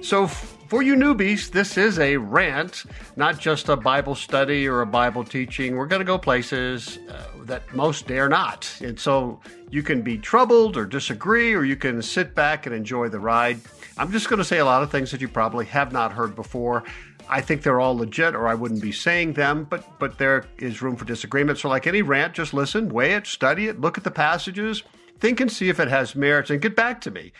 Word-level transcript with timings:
So, 0.01 0.27
for 0.27 0.81
you 0.81 0.95
newbies, 0.95 1.51
this 1.51 1.77
is 1.77 1.99
a 1.99 2.17
rant, 2.17 2.85
not 3.17 3.39
just 3.39 3.69
a 3.69 3.75
Bible 3.75 4.15
study 4.15 4.67
or 4.67 4.81
a 4.81 4.87
Bible 4.87 5.23
teaching. 5.23 5.75
We're 5.75 5.85
going 5.85 5.99
to 5.99 6.05
go 6.05 6.17
places 6.17 6.97
uh, 7.07 7.34
that 7.47 7.73
most 7.73 8.07
dare 8.07 8.29
not. 8.29 8.73
And 8.81 8.99
so 8.99 9.39
you 9.69 9.83
can 9.83 10.01
be 10.01 10.17
troubled 10.17 10.77
or 10.77 10.85
disagree, 10.85 11.53
or 11.53 11.63
you 11.63 11.75
can 11.75 12.01
sit 12.01 12.35
back 12.35 12.65
and 12.65 12.75
enjoy 12.75 13.09
the 13.09 13.19
ride. 13.19 13.59
I'm 13.97 14.11
just 14.11 14.29
going 14.29 14.39
to 14.39 14.45
say 14.45 14.59
a 14.59 14.65
lot 14.65 14.83
of 14.83 14.91
things 14.91 15.11
that 15.11 15.21
you 15.21 15.27
probably 15.27 15.65
have 15.65 15.91
not 15.91 16.11
heard 16.11 16.35
before. 16.35 16.83
I 17.27 17.41
think 17.41 17.63
they're 17.63 17.79
all 17.79 17.97
legit, 17.97 18.35
or 18.35 18.47
I 18.47 18.53
wouldn't 18.53 18.81
be 18.81 18.91
saying 18.91 19.33
them, 19.33 19.65
but, 19.69 19.99
but 19.99 20.17
there 20.17 20.45
is 20.57 20.81
room 20.81 20.95
for 20.95 21.05
disagreement. 21.05 21.57
So, 21.57 21.69
like 21.69 21.87
any 21.87 22.01
rant, 22.01 22.33
just 22.33 22.53
listen, 22.53 22.89
weigh 22.89 23.13
it, 23.13 23.25
study 23.25 23.67
it, 23.67 23.81
look 23.81 23.97
at 23.97 24.03
the 24.03 24.11
passages, 24.11 24.83
think 25.19 25.39
and 25.39 25.51
see 25.51 25.69
if 25.69 25.79
it 25.79 25.87
has 25.87 26.15
merits, 26.15 26.51
and 26.51 26.61
get 26.61 26.75
back 26.75 27.01
to 27.01 27.11
me. 27.11 27.31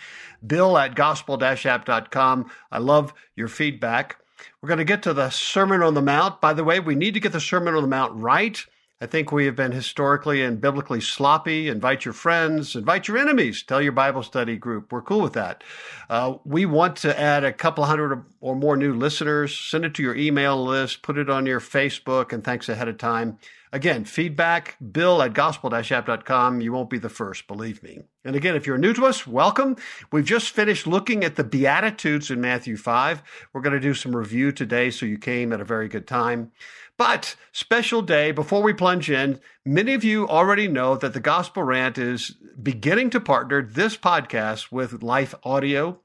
Bill 0.46 0.78
at 0.78 0.96
gospel 0.96 1.42
app.com. 1.44 2.50
I 2.72 2.80
love 2.80 3.14
your 3.36 3.48
feedback. 3.48 4.18
We're 4.62 4.68
going 4.68 4.80
to 4.80 4.86
get 4.86 5.04
to 5.04 5.14
the 5.14 5.30
Sermon 5.30 5.82
on 5.82 5.94
the 5.94 6.02
Mount. 6.02 6.42
By 6.42 6.54
the 6.54 6.64
way, 6.64 6.80
we 6.80 6.96
need 6.96 7.14
to 7.14 7.20
get 7.20 7.32
the 7.32 7.40
Sermon 7.40 7.76
on 7.76 7.82
the 7.82 7.88
Mount 7.88 8.14
right. 8.16 8.66
I 9.02 9.08
think 9.08 9.30
we 9.30 9.46
have 9.46 9.58
been 9.58 9.74
historically 9.74 10.42
and 10.42 10.62
biblically 10.62 11.02
sloppy. 11.02 11.68
Invite 11.68 12.06
your 12.06 12.14
friends, 12.14 12.78
invite 12.78 13.10
your 13.10 13.18
enemies, 13.18 13.62
tell 13.62 13.82
your 13.82 13.92
Bible 13.92 14.24
study 14.24 14.56
group. 14.56 14.90
We're 14.90 15.02
cool 15.02 15.20
with 15.20 15.34
that. 15.34 15.66
Uh, 16.10 16.36
we 16.46 16.66
want 16.66 16.96
to 16.98 17.20
add 17.20 17.44
a 17.44 17.52
couple 17.52 17.84
hundred 17.84 18.24
or 18.40 18.56
more 18.56 18.78
new 18.78 18.94
listeners. 18.94 19.58
Send 19.58 19.84
it 19.84 19.96
to 19.96 20.04
your 20.04 20.16
email 20.16 20.64
list, 20.64 21.02
put 21.02 21.18
it 21.18 21.30
on 21.30 21.46
your 21.46 21.60
Facebook, 21.60 22.32
and 22.32 22.42
thanks 22.42 22.70
ahead 22.70 22.88
of 22.88 22.98
time. 22.98 23.38
Again, 23.74 24.06
feedback, 24.06 24.78
bill 24.94 25.22
at 25.22 25.34
gospel-app.com. 25.34 26.62
You 26.62 26.72
won't 26.72 26.90
be 26.90 26.98
the 26.98 27.10
first, 27.10 27.46
believe 27.46 27.84
me. 27.84 28.00
And 28.24 28.34
again, 28.34 28.56
if 28.56 28.66
you're 28.66 28.78
new 28.78 28.94
to 28.94 29.06
us, 29.06 29.28
welcome. 29.28 29.76
We've 30.14 30.24
just 30.24 30.52
finished 30.52 30.88
looking 30.88 31.26
at 31.26 31.36
the 31.36 31.44
Beatitudes 31.44 32.32
in 32.32 32.40
Matthew 32.40 32.78
5. 32.78 33.22
We're 33.52 33.60
going 33.60 33.74
to 33.74 33.82
do 33.82 33.94
some 33.94 34.16
review 34.16 34.54
today, 34.54 34.92
so 34.92 35.06
you 35.06 35.18
came 35.18 35.52
at 35.52 35.60
a 35.60 35.66
very 35.66 35.90
good 35.90 36.08
time. 36.08 36.54
But 36.98 37.36
special 37.52 38.02
day 38.02 38.32
before 38.32 38.64
we 38.64 38.74
plunge 38.74 39.10
in, 39.10 39.42
many 39.66 39.94
of 39.94 40.04
you 40.04 40.28
already 40.28 40.68
know 40.68 40.96
that 40.96 41.14
the 41.14 41.20
Gospel 41.20 41.64
Rant 41.64 41.98
is 41.98 42.36
beginning 42.62 43.10
to 43.12 43.20
partner 43.20 43.62
this 43.62 43.98
podcast 43.98 44.72
with 44.72 45.04
Life 45.04 45.36
Audio. 45.44 46.00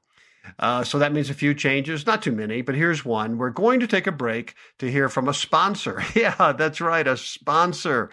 Uh, 0.59 0.83
so 0.83 0.99
that 0.99 1.13
means 1.13 1.29
a 1.29 1.35
few 1.35 1.53
changes, 1.53 2.05
not 2.05 2.21
too 2.21 2.31
many, 2.31 2.61
but 2.61 2.75
here's 2.75 3.05
one. 3.05 3.37
We're 3.37 3.51
going 3.51 3.79
to 3.79 3.87
take 3.87 4.07
a 4.07 4.11
break 4.11 4.55
to 4.79 4.91
hear 4.91 5.07
from 5.07 5.29
a 5.29 5.33
sponsor. 5.33 6.03
yeah, 6.15 6.53
that's 6.53 6.81
right, 6.81 7.07
a 7.07 7.15
sponsor. 7.15 8.09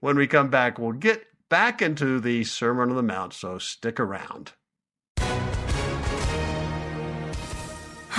When 0.00 0.16
we 0.16 0.26
come 0.26 0.50
back, 0.50 0.78
we'll 0.78 0.92
get 0.92 1.24
back 1.48 1.80
into 1.80 2.20
the 2.20 2.44
Sermon 2.44 2.90
on 2.90 2.96
the 2.96 3.02
Mount, 3.02 3.32
so 3.32 3.58
stick 3.58 3.98
around. 3.98 4.52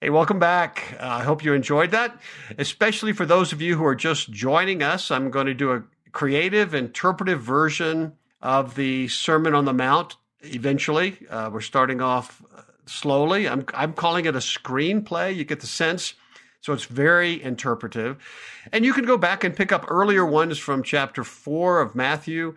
Hey, 0.00 0.10
welcome 0.10 0.38
back. 0.38 0.96
Uh, 1.00 1.06
I 1.06 1.24
hope 1.24 1.42
you 1.42 1.54
enjoyed 1.54 1.90
that. 1.90 2.20
Especially 2.56 3.12
for 3.12 3.26
those 3.26 3.52
of 3.52 3.60
you 3.60 3.76
who 3.76 3.84
are 3.84 3.96
just 3.96 4.30
joining 4.30 4.80
us, 4.80 5.10
I'm 5.10 5.28
going 5.28 5.46
to 5.46 5.54
do 5.54 5.72
a 5.72 5.82
creative, 6.12 6.72
interpretive 6.72 7.42
version 7.42 8.12
of 8.40 8.76
the 8.76 9.08
Sermon 9.08 9.56
on 9.56 9.64
the 9.64 9.72
Mount 9.72 10.14
eventually. 10.42 11.18
Uh, 11.28 11.50
we're 11.52 11.60
starting 11.60 12.00
off 12.00 12.40
uh, 12.56 12.62
slowly. 12.86 13.48
I'm, 13.48 13.64
I'm 13.74 13.92
calling 13.92 14.26
it 14.26 14.36
a 14.36 14.38
screenplay. 14.38 15.34
You 15.34 15.44
get 15.44 15.58
the 15.58 15.66
sense. 15.66 16.14
So 16.60 16.72
it's 16.72 16.84
very 16.84 17.42
interpretive. 17.42 18.18
And 18.72 18.84
you 18.84 18.92
can 18.92 19.04
go 19.04 19.16
back 19.18 19.42
and 19.42 19.56
pick 19.56 19.72
up 19.72 19.84
earlier 19.88 20.24
ones 20.24 20.58
from 20.58 20.84
chapter 20.84 21.24
four 21.24 21.80
of 21.80 21.96
Matthew. 21.96 22.54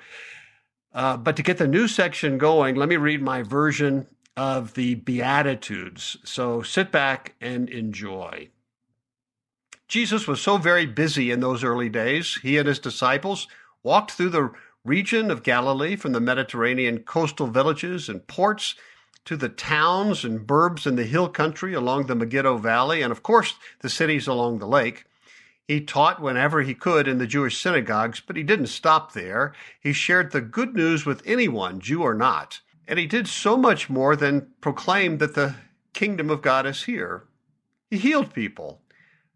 Uh, 0.94 1.18
but 1.18 1.38
to 1.38 1.42
get 1.42 1.58
the 1.58 1.68
new 1.68 1.88
section 1.88 2.38
going, 2.38 2.76
let 2.76 2.88
me 2.88 2.98
read 2.98 3.24
my 3.24 3.42
version 3.42 4.06
of 4.38 4.74
the 4.76 4.96
Beatitudes. 4.96 6.18
So 6.24 6.62
sit 6.62 6.92
back 6.92 7.36
and 7.42 7.70
enjoy. 7.70 8.50
Jesus 9.88 10.28
was 10.28 10.42
so 10.42 10.58
very 10.58 10.86
busy 10.86 11.32
in 11.32 11.42
those 11.42 11.64
early 11.64 11.90
days. 11.90 12.40
He 12.42 12.58
and 12.58 12.68
his 12.68 12.80
disciples 12.80 13.48
walked 13.84 14.12
through 14.12 14.30
the 14.30 14.52
region 14.86 15.30
of 15.30 15.44
Galilee, 15.44 15.96
from 15.96 16.14
the 16.14 16.22
Mediterranean 16.22 17.00
coastal 17.00 17.48
villages 17.48 18.10
and 18.10 18.26
ports 18.26 18.76
to 19.26 19.38
the 19.38 19.50
towns 19.50 20.24
and 20.24 20.48
burbs 20.48 20.88
in 20.88 20.96
the 20.96 21.04
hill 21.04 21.30
country 21.30 21.74
along 21.74 22.08
the 22.08 22.16
Megiddo 22.16 22.58
Valley, 22.58 23.02
and 23.02 23.12
of 23.12 23.22
course 23.22 23.56
the 23.82 23.90
cities 23.90 24.28
along 24.28 24.58
the 24.60 24.68
lake. 24.68 25.06
He 25.68 25.82
taught 25.82 26.22
whenever 26.22 26.62
he 26.64 26.74
could 26.74 27.08
in 27.08 27.18
the 27.18 27.28
Jewish 27.28 27.62
synagogues, 27.62 28.20
but 28.20 28.36
he 28.36 28.44
didn't 28.44 28.68
stop 28.68 29.14
there. 29.14 29.54
He 29.80 29.94
shared 29.94 30.32
the 30.32 30.42
good 30.42 30.74
news 30.74 31.06
with 31.06 31.22
anyone, 31.26 31.80
Jew 31.80 32.02
or 32.02 32.16
not. 32.16 32.62
And 32.88 33.00
he 33.00 33.06
did 33.06 33.28
so 33.28 33.58
much 33.58 33.90
more 33.90 34.16
than 34.16 34.48
proclaim 34.60 35.18
that 35.20 35.36
the 35.36 35.56
kingdom 35.94 36.30
of 36.30 36.42
God 36.42 36.66
is 36.66 36.84
here. 36.84 37.24
He 37.90 37.98
healed 37.98 38.34
people. 38.34 38.82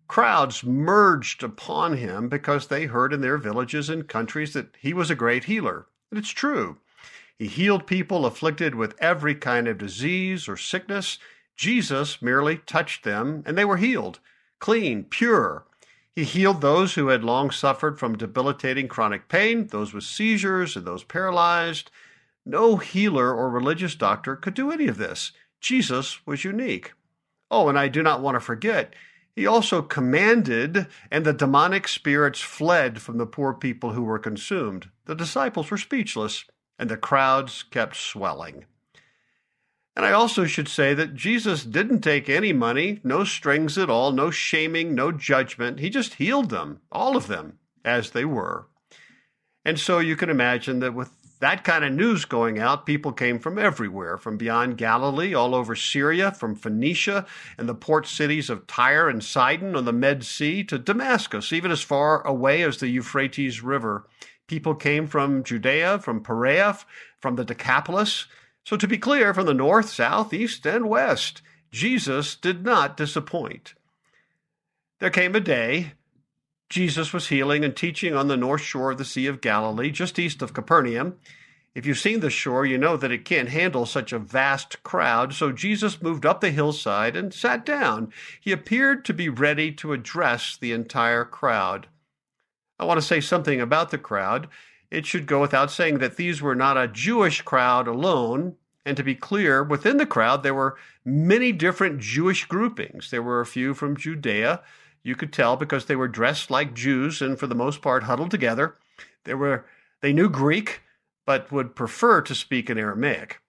Crowds 0.08 0.64
merged 0.64 1.44
upon 1.44 1.98
him 1.98 2.30
because 2.30 2.68
they 2.68 2.86
heard 2.86 3.12
in 3.12 3.22
their 3.22 3.38
villages 3.38 3.90
and 3.90 4.08
countries 4.08 4.54
that 4.54 4.76
he 4.80 4.94
was 4.94 5.10
a 5.10 5.16
great 5.16 5.46
healer. 5.46 5.88
And 6.12 6.20
it's 6.20 6.30
true. 6.30 6.78
He 7.38 7.48
healed 7.48 7.88
people 7.88 8.26
afflicted 8.26 8.76
with 8.76 8.96
every 9.00 9.36
kind 9.36 9.68
of 9.68 9.78
disease 9.78 10.48
or 10.48 10.56
sickness. 10.56 11.20
Jesus 11.56 12.22
merely 12.22 12.58
touched 12.58 13.04
them 13.04 13.44
and 13.46 13.58
they 13.58 13.66
were 13.66 13.78
healed, 13.78 14.20
clean, 14.60 15.04
pure. 15.04 15.66
He 16.16 16.24
healed 16.24 16.62
those 16.62 16.94
who 16.94 17.08
had 17.08 17.26
long 17.26 17.52
suffered 17.52 18.00
from 18.00 18.18
debilitating 18.18 18.88
chronic 18.88 19.28
pain, 19.28 19.68
those 19.68 19.94
with 19.94 20.06
seizures 20.06 20.78
and 20.78 20.86
those 20.86 21.04
paralyzed. 21.04 21.92
No 22.46 22.78
healer 22.78 23.34
or 23.34 23.50
religious 23.50 23.96
doctor 23.96 24.36
could 24.36 24.54
do 24.54 24.72
any 24.72 24.88
of 24.88 24.98
this. 24.98 25.32
Jesus 25.60 26.26
was 26.26 26.44
unique. 26.44 26.94
Oh, 27.50 27.70
and 27.70 27.78
I 27.78 27.88
do 27.88 28.04
not 28.04 28.22
want 28.22 28.36
to 28.36 28.40
forget, 28.40 28.94
he 29.36 29.46
also 29.46 29.82
commanded, 29.82 30.88
and 31.12 31.26
the 31.26 31.34
demonic 31.34 31.90
spirits 31.90 32.40
fled 32.40 33.02
from 33.02 33.18
the 33.18 33.26
poor 33.26 33.54
people 33.54 33.92
who 33.92 34.04
were 34.04 34.20
consumed. 34.20 34.90
The 35.06 35.16
disciples 35.16 35.70
were 35.70 35.78
speechless, 35.78 36.46
and 36.80 36.90
the 36.90 36.96
crowds 36.96 37.64
kept 37.64 37.98
swelling. 37.98 38.66
And 39.96 40.06
I 40.06 40.14
also 40.14 40.46
should 40.46 40.70
say 40.70 40.94
that 40.94 41.16
Jesus 41.16 41.64
didn't 41.64 42.02
take 42.02 42.30
any 42.30 42.54
money, 42.54 43.02
no 43.04 43.24
strings 43.26 43.78
at 43.78 43.90
all, 43.90 44.14
no 44.14 44.32
shaming, 44.32 44.96
no 44.96 45.12
judgment. 45.12 45.80
He 45.80 45.90
just 45.90 46.16
healed 46.16 46.50
them, 46.50 46.80
all 46.92 47.18
of 47.18 47.28
them, 47.28 47.60
as 47.84 48.12
they 48.12 48.26
were. 48.26 48.68
And 49.66 49.80
so 49.80 50.00
you 50.00 50.16
can 50.16 50.30
imagine 50.30 50.80
that 50.80 50.94
with 50.94 51.12
that 51.40 51.64
kind 51.64 51.84
of 51.84 51.92
news 51.92 52.26
going 52.26 52.60
out, 52.60 52.86
people 52.86 53.12
came 53.12 53.40
from 53.40 53.58
everywhere, 53.58 54.18
from 54.18 54.38
beyond 54.38 54.78
Galilee, 54.78 55.34
all 55.34 55.54
over 55.54 55.76
Syria, 55.76 56.32
from 56.32 56.56
Phoenicia 56.56 57.26
and 57.58 57.68
the 57.68 57.76
port 57.76 58.08
cities 58.08 58.50
of 58.50 58.68
Tyre 58.68 59.10
and 59.10 59.24
Sidon 59.24 59.76
on 59.76 59.86
the 59.86 59.94
Med 59.94 60.24
Sea 60.24 60.64
to 60.66 60.78
Damascus, 60.78 61.52
even 61.52 61.72
as 61.72 61.82
far 61.82 62.26
away 62.26 62.62
as 62.62 62.78
the 62.78 62.88
Euphrates 62.88 63.62
River. 63.62 64.08
People 64.48 64.76
came 64.76 65.08
from 65.08 65.44
Judea, 65.44 66.00
from 66.00 66.22
Perea, 66.22 66.78
from 67.20 67.36
the 67.36 67.46
Decapolis. 67.46 68.28
So, 68.64 68.78
to 68.78 68.88
be 68.88 68.98
clear, 68.98 69.34
from 69.34 69.46
the 69.46 69.54
north, 69.54 69.90
south, 69.90 70.34
east, 70.34 70.66
and 70.66 70.88
west, 70.88 71.42
Jesus 71.72 72.36
did 72.36 72.64
not 72.64 72.98
disappoint. 72.98 73.74
There 75.00 75.10
came 75.10 75.36
a 75.36 75.40
day 75.40 75.94
Jesus 76.70 77.14
was 77.14 77.28
healing 77.28 77.64
and 77.64 77.76
teaching 77.76 78.16
on 78.16 78.28
the 78.28 78.38
north 78.38 78.62
shore 78.62 78.92
of 78.92 78.98
the 78.98 79.06
Sea 79.06 79.28
of 79.28 79.42
Galilee, 79.42 79.92
just 79.92 80.18
east 80.18 80.42
of 80.42 80.54
Capernaum. 80.54 81.16
If 81.76 81.86
you've 81.86 82.00
seen 82.00 82.22
the 82.22 82.30
shore, 82.30 82.66
you 82.66 82.78
know 82.78 82.96
that 82.96 83.12
it 83.12 83.26
can't 83.26 83.50
handle 83.50 83.86
such 83.86 84.14
a 84.14 84.20
vast 84.20 84.82
crowd, 84.84 85.34
so 85.34 85.52
Jesus 85.52 86.02
moved 86.02 86.26
up 86.26 86.40
the 86.40 86.50
hillside 86.50 87.18
and 87.18 87.34
sat 87.34 87.66
down. 87.66 88.14
He 88.40 88.54
appeared 88.54 89.04
to 89.06 89.14
be 89.14 89.28
ready 89.28 89.74
to 89.74 89.92
address 89.92 90.58
the 90.58 90.72
entire 90.72 91.26
crowd. 91.26 91.88
I 92.80 92.86
want 92.86 93.00
to 93.00 93.06
say 93.06 93.20
something 93.20 93.60
about 93.60 93.92
the 93.92 93.98
crowd. 93.98 94.48
It 94.90 95.06
should 95.06 95.28
go 95.28 95.42
without 95.42 95.70
saying 95.70 95.98
that 96.00 96.16
these 96.16 96.42
were 96.42 96.56
not 96.56 96.78
a 96.78 96.88
Jewish 96.88 97.42
crowd 97.42 97.88
alone. 97.88 98.56
And 98.86 98.96
to 98.96 99.04
be 99.04 99.16
clear, 99.16 99.64
within 99.64 99.98
the 99.98 100.06
crowd, 100.06 100.44
there 100.44 100.54
were 100.54 100.78
many 101.04 101.52
different 101.52 102.00
Jewish 102.00 102.46
groupings. 102.46 103.12
There 103.12 103.24
were 103.24 103.42
a 103.42 103.46
few 103.46 103.74
from 103.74 103.98
Judea. 103.98 104.62
You 105.06 105.16
could 105.16 105.32
tell 105.32 105.56
because 105.56 105.86
they 105.86 105.96
were 105.96 106.08
dressed 106.08 106.50
like 106.50 106.74
Jews 106.74 107.22
and, 107.22 107.38
for 107.38 107.46
the 107.46 107.54
most 107.54 107.84
part, 107.84 108.04
huddled 108.04 108.32
together. 108.32 108.76
There 109.24 109.38
were, 109.38 109.66
they 110.02 110.12
knew 110.12 110.30
Greek 110.30 110.82
but 111.28 111.52
would 111.52 111.76
prefer 111.76 112.22
to 112.22 112.34
speak 112.34 112.72
in 112.72 112.80
Aramaic. 112.80 113.40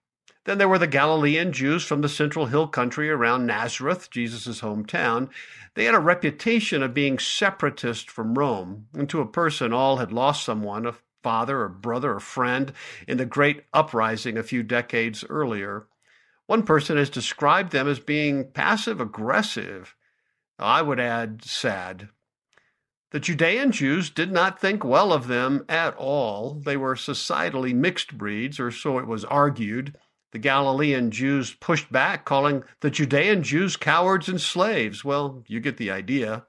Then 0.45 0.59
there 0.59 0.69
were 0.69 0.77
the 0.77 0.85
Galilean 0.85 1.51
Jews 1.51 1.83
from 1.83 2.01
the 2.01 2.09
central 2.09 2.45
hill 2.45 2.67
country 2.67 3.09
around 3.09 3.47
Nazareth, 3.47 4.11
Jesus' 4.11 4.61
hometown. 4.61 5.29
They 5.73 5.85
had 5.85 5.95
a 5.95 5.99
reputation 5.99 6.83
of 6.83 6.93
being 6.93 7.17
separatist 7.17 8.11
from 8.11 8.37
Rome, 8.37 8.85
and 8.93 9.09
to 9.09 9.19
a 9.19 9.27
person, 9.27 9.73
all 9.73 9.97
had 9.97 10.11
lost 10.11 10.45
someone, 10.45 10.85
a 10.85 10.93
father 11.23 11.61
or 11.61 11.69
brother 11.69 12.13
or 12.13 12.19
friend, 12.19 12.71
in 13.07 13.17
the 13.17 13.25
great 13.25 13.63
uprising 13.73 14.37
a 14.37 14.43
few 14.43 14.61
decades 14.61 15.25
earlier. 15.27 15.87
One 16.45 16.61
person 16.61 16.97
has 16.97 17.09
described 17.09 17.71
them 17.71 17.87
as 17.87 17.99
being 17.99 18.51
passive 18.51 19.01
aggressive. 19.01 19.95
I 20.59 20.81
would 20.81 20.99
add 20.99 21.43
sad. 21.43 22.09
The 23.11 23.19
Judean 23.19 23.71
Jews 23.71 24.09
did 24.09 24.31
not 24.31 24.59
think 24.59 24.83
well 24.83 25.13
of 25.13 25.27
them 25.27 25.63
at 25.69 25.95
all. 25.95 26.55
They 26.55 26.75
were 26.75 26.95
societally 26.95 27.73
mixed 27.73 28.17
breeds, 28.17 28.59
or 28.59 28.69
so 28.69 28.99
it 28.99 29.07
was 29.07 29.23
argued. 29.23 29.95
The 30.31 30.39
Galilean 30.39 31.09
Jews 31.09 31.53
pushed 31.53 31.89
back, 31.91 32.25
calling 32.25 32.63
the 32.81 32.91
Judean 32.91 33.43
Jews 33.43 33.77
cowards 33.77 34.27
and 34.27 34.41
slaves. 34.41 35.05
Well, 35.05 35.43
you 35.47 35.61
get 35.61 35.77
the 35.77 35.89
idea. 35.89 36.45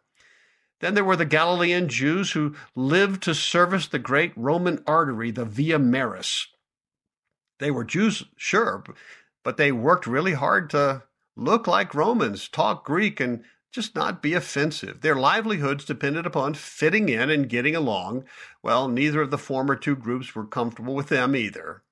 Then 0.81 0.95
there 0.95 1.05
were 1.05 1.17
the 1.17 1.25
Galilean 1.25 1.89
Jews 1.89 2.33
who 2.33 2.55
lived 2.75 3.23
to 3.25 3.35
service 3.35 3.87
the 3.87 3.99
great 3.99 4.33
Roman 4.37 4.83
artery, 4.87 5.31
the 5.31 5.45
Via 5.45 5.79
Maris. 5.79 6.49
They 7.59 7.71
were 7.71 7.85
Jews, 7.85 8.25
sure, 8.37 8.85
but 9.45 9.57
they 9.57 9.73
worked 9.73 10.07
really 10.07 10.35
hard 10.35 10.71
to 10.71 11.05
look 11.37 11.67
like 11.67 11.95
Romans, 11.95 12.49
talk 12.49 12.85
Greek, 12.85 13.21
and 13.21 13.45
just 13.71 13.95
not 13.95 14.23
be 14.23 14.35
offensive. 14.35 15.01
Their 15.01 15.17
livelihoods 15.17 15.85
depended 15.85 16.27
upon 16.27 16.55
fitting 16.55 17.09
in 17.09 17.31
and 17.31 17.49
getting 17.49 17.77
along. 17.77 18.25
Well, 18.63 18.89
neither 18.89 19.23
of 19.23 19.31
the 19.31 19.39
former 19.39 19.77
two 19.77 19.97
groups 19.97 20.35
were 20.35 20.47
comfortable 20.47 20.95
with 20.95 21.09
them 21.09 21.37
either. 21.37 21.83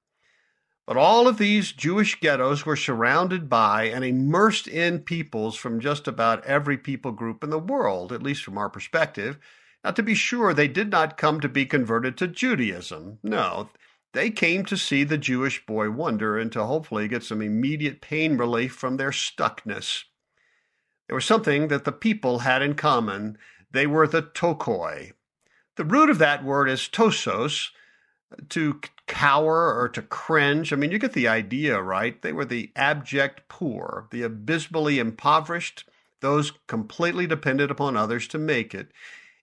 But 0.86 0.96
all 0.96 1.26
of 1.26 1.38
these 1.38 1.72
Jewish 1.72 2.20
ghettos 2.20 2.64
were 2.64 2.76
surrounded 2.76 3.48
by 3.48 3.84
and 3.84 4.04
immersed 4.04 4.68
in 4.68 5.00
peoples 5.00 5.56
from 5.56 5.80
just 5.80 6.06
about 6.06 6.44
every 6.44 6.78
people 6.78 7.10
group 7.10 7.42
in 7.42 7.50
the 7.50 7.58
world, 7.58 8.12
at 8.12 8.22
least 8.22 8.44
from 8.44 8.56
our 8.56 8.70
perspective. 8.70 9.38
Now, 9.84 9.90
to 9.90 10.02
be 10.02 10.14
sure, 10.14 10.54
they 10.54 10.68
did 10.68 10.90
not 10.90 11.16
come 11.16 11.40
to 11.40 11.48
be 11.48 11.66
converted 11.66 12.16
to 12.18 12.28
Judaism. 12.28 13.18
No, 13.24 13.68
they 14.12 14.30
came 14.30 14.64
to 14.66 14.76
see 14.76 15.04
the 15.04 15.18
Jewish 15.18 15.66
boy 15.66 15.90
wonder 15.90 16.38
and 16.38 16.50
to 16.52 16.64
hopefully 16.64 17.08
get 17.08 17.24
some 17.24 17.42
immediate 17.42 18.00
pain 18.00 18.38
relief 18.38 18.72
from 18.72 18.96
their 18.96 19.10
stuckness. 19.10 20.04
There 21.06 21.14
was 21.14 21.24
something 21.24 21.68
that 21.68 21.84
the 21.84 21.92
people 21.92 22.40
had 22.40 22.62
in 22.62 22.74
common. 22.74 23.38
They 23.70 23.86
were 23.86 24.06
the 24.06 24.22
tokoi. 24.22 25.12
The 25.76 25.84
root 25.84 26.10
of 26.10 26.18
that 26.18 26.44
word 26.44 26.68
is 26.68 26.88
tosos, 26.88 27.70
to 28.48 28.80
cower 29.06 29.72
or 29.78 29.88
to 29.88 30.02
cringe. 30.02 30.72
I 30.72 30.76
mean, 30.76 30.90
you 30.90 30.98
get 30.98 31.12
the 31.12 31.28
idea, 31.28 31.80
right? 31.80 32.20
They 32.20 32.32
were 32.32 32.44
the 32.44 32.72
abject 32.74 33.48
poor, 33.48 34.08
the 34.10 34.22
abysmally 34.22 34.98
impoverished, 34.98 35.84
those 36.20 36.52
completely 36.66 37.26
dependent 37.26 37.70
upon 37.70 37.96
others 37.96 38.26
to 38.28 38.38
make 38.38 38.74
it. 38.74 38.90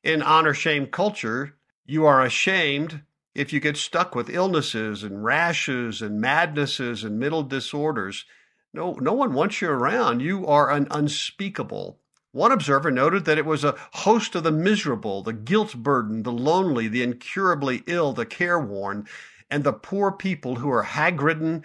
In 0.04 0.22
honor 0.22 0.54
shame 0.54 0.88
culture, 0.88 1.56
you 1.86 2.06
are 2.06 2.24
ashamed 2.24 3.02
if 3.34 3.54
you 3.54 3.60
get 3.60 3.78
stuck 3.78 4.16
with 4.16 4.30
illnesses 4.30 5.04
and 5.04 5.24
rashes 5.24 6.02
and 6.02 6.20
madnesses 6.20 7.04
and 7.04 7.20
mental 7.20 7.44
disorders. 7.44 8.26
No, 8.74 8.94
no 8.94 9.14
one 9.14 9.34
wants 9.34 9.62
you 9.62 9.70
around. 9.70 10.22
You 10.22 10.48
are 10.48 10.72
an 10.72 10.88
unspeakable. 10.90 12.00
One 12.32 12.52
observer 12.52 12.90
noted 12.90 13.26
that 13.26 13.38
it 13.38 13.46
was 13.46 13.64
a 13.64 13.76
host 13.92 14.34
of 14.34 14.44
the 14.44 14.52
miserable, 14.52 15.22
the 15.22 15.34
guilt 15.34 15.76
burdened, 15.76 16.24
the 16.24 16.32
lonely, 16.32 16.88
the 16.88 17.04
incurably 17.04 17.84
ill, 17.86 18.14
the 18.14 18.26
careworn, 18.26 19.08
and 19.52 19.64
the 19.64 19.74
poor 19.74 20.12
people 20.12 20.56
who 20.56 20.72
are 20.72 20.82
hag-ridden 20.82 21.64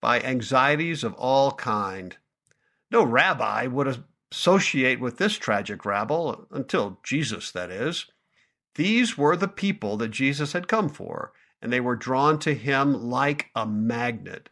by 0.00 0.20
anxieties 0.20 1.02
of 1.02 1.14
all 1.14 1.50
kind. 1.52 2.16
No 2.92 3.02
rabbi 3.02 3.66
would 3.66 4.04
associate 4.30 5.00
with 5.00 5.18
this 5.18 5.36
tragic 5.36 5.84
rabble, 5.84 6.46
until 6.52 7.00
Jesus, 7.02 7.50
that 7.50 7.72
is. 7.72 8.06
These 8.76 9.18
were 9.18 9.36
the 9.36 9.48
people 9.48 9.96
that 9.96 10.08
Jesus 10.10 10.52
had 10.52 10.68
come 10.68 10.88
for, 10.88 11.32
and 11.60 11.72
they 11.72 11.80
were 11.80 11.96
drawn 11.96 12.38
to 12.40 12.54
him 12.54 12.92
like 13.10 13.50
a 13.56 13.66
magnet. 13.66 14.48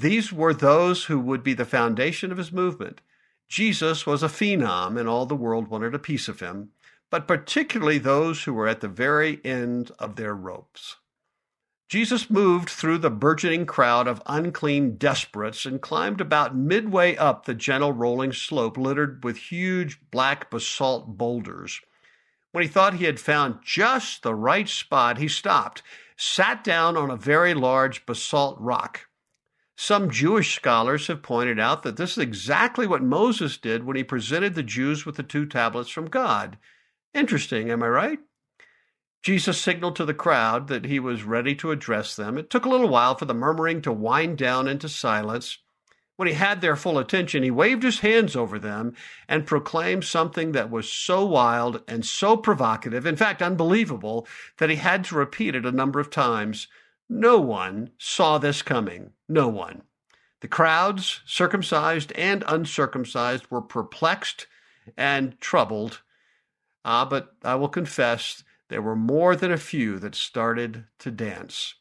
These 0.00 0.32
were 0.32 0.54
those 0.54 1.04
who 1.04 1.20
would 1.20 1.42
be 1.42 1.52
the 1.52 1.66
foundation 1.66 2.32
of 2.32 2.38
his 2.38 2.50
movement. 2.50 3.02
Jesus 3.50 4.06
was 4.06 4.22
a 4.22 4.28
phenom, 4.28 4.98
and 4.98 5.06
all 5.06 5.26
the 5.26 5.36
world 5.36 5.68
wanted 5.68 5.94
a 5.94 5.98
piece 5.98 6.26
of 6.26 6.40
him, 6.40 6.70
but 7.10 7.28
particularly 7.28 7.98
those 7.98 8.44
who 8.44 8.54
were 8.54 8.66
at 8.66 8.80
the 8.80 8.88
very 8.88 9.44
end 9.44 9.90
of 9.98 10.16
their 10.16 10.34
ropes. 10.34 10.96
Jesus 11.90 12.30
moved 12.30 12.70
through 12.70 12.96
the 12.96 13.10
burgeoning 13.10 13.66
crowd 13.66 14.08
of 14.08 14.22
unclean 14.24 14.96
desperates 14.96 15.66
and 15.66 15.82
climbed 15.82 16.22
about 16.22 16.56
midway 16.56 17.14
up 17.16 17.44
the 17.44 17.52
gentle 17.52 17.92
rolling 17.92 18.32
slope 18.32 18.78
littered 18.78 19.22
with 19.22 19.36
huge 19.36 20.00
black 20.10 20.50
basalt 20.50 21.18
boulders. 21.18 21.78
When 22.52 22.62
he 22.62 22.68
thought 22.68 22.94
he 22.94 23.04
had 23.04 23.20
found 23.20 23.58
just 23.62 24.22
the 24.22 24.34
right 24.34 24.66
spot, 24.68 25.18
he 25.18 25.28
stopped, 25.28 25.82
sat 26.16 26.64
down 26.64 26.96
on 26.96 27.10
a 27.10 27.16
very 27.16 27.52
large 27.52 28.06
basalt 28.06 28.56
rock. 28.58 29.09
Some 29.82 30.10
Jewish 30.10 30.54
scholars 30.54 31.06
have 31.06 31.22
pointed 31.22 31.58
out 31.58 31.84
that 31.84 31.96
this 31.96 32.12
is 32.12 32.18
exactly 32.18 32.86
what 32.86 33.02
Moses 33.02 33.56
did 33.56 33.84
when 33.84 33.96
he 33.96 34.04
presented 34.04 34.54
the 34.54 34.62
Jews 34.62 35.06
with 35.06 35.16
the 35.16 35.22
two 35.22 35.46
tablets 35.46 35.88
from 35.88 36.10
God. 36.10 36.58
Interesting, 37.14 37.70
am 37.70 37.82
I 37.82 37.88
right? 37.88 38.18
Jesus 39.22 39.58
signaled 39.58 39.96
to 39.96 40.04
the 40.04 40.12
crowd 40.12 40.68
that 40.68 40.84
he 40.84 41.00
was 41.00 41.22
ready 41.22 41.54
to 41.54 41.70
address 41.70 42.14
them. 42.14 42.36
It 42.36 42.50
took 42.50 42.66
a 42.66 42.68
little 42.68 42.90
while 42.90 43.14
for 43.14 43.24
the 43.24 43.32
murmuring 43.32 43.80
to 43.80 43.90
wind 43.90 44.36
down 44.36 44.68
into 44.68 44.86
silence. 44.86 45.56
When 46.16 46.28
he 46.28 46.34
had 46.34 46.60
their 46.60 46.76
full 46.76 46.98
attention, 46.98 47.42
he 47.42 47.50
waved 47.50 47.82
his 47.82 48.00
hands 48.00 48.36
over 48.36 48.58
them 48.58 48.94
and 49.30 49.46
proclaimed 49.46 50.04
something 50.04 50.52
that 50.52 50.70
was 50.70 50.92
so 50.92 51.24
wild 51.24 51.82
and 51.88 52.04
so 52.04 52.36
provocative, 52.36 53.06
in 53.06 53.16
fact, 53.16 53.40
unbelievable, 53.40 54.28
that 54.58 54.68
he 54.68 54.76
had 54.76 55.04
to 55.04 55.14
repeat 55.14 55.54
it 55.54 55.64
a 55.64 55.72
number 55.72 56.00
of 56.00 56.10
times. 56.10 56.68
No 57.08 57.40
one 57.40 57.92
saw 57.96 58.36
this 58.36 58.60
coming. 58.60 59.14
No 59.30 59.46
one. 59.46 59.82
The 60.40 60.48
crowds, 60.48 61.20
circumcised 61.24 62.10
and 62.12 62.42
uncircumcised, 62.48 63.48
were 63.48 63.62
perplexed 63.62 64.48
and 64.96 65.40
troubled. 65.40 66.02
Ah, 66.84 67.04
but 67.04 67.36
I 67.44 67.54
will 67.54 67.68
confess, 67.68 68.42
there 68.70 68.82
were 68.82 68.96
more 68.96 69.36
than 69.36 69.52
a 69.52 69.56
few 69.56 70.00
that 70.00 70.16
started 70.16 70.86
to 70.98 71.12
dance. 71.12 71.76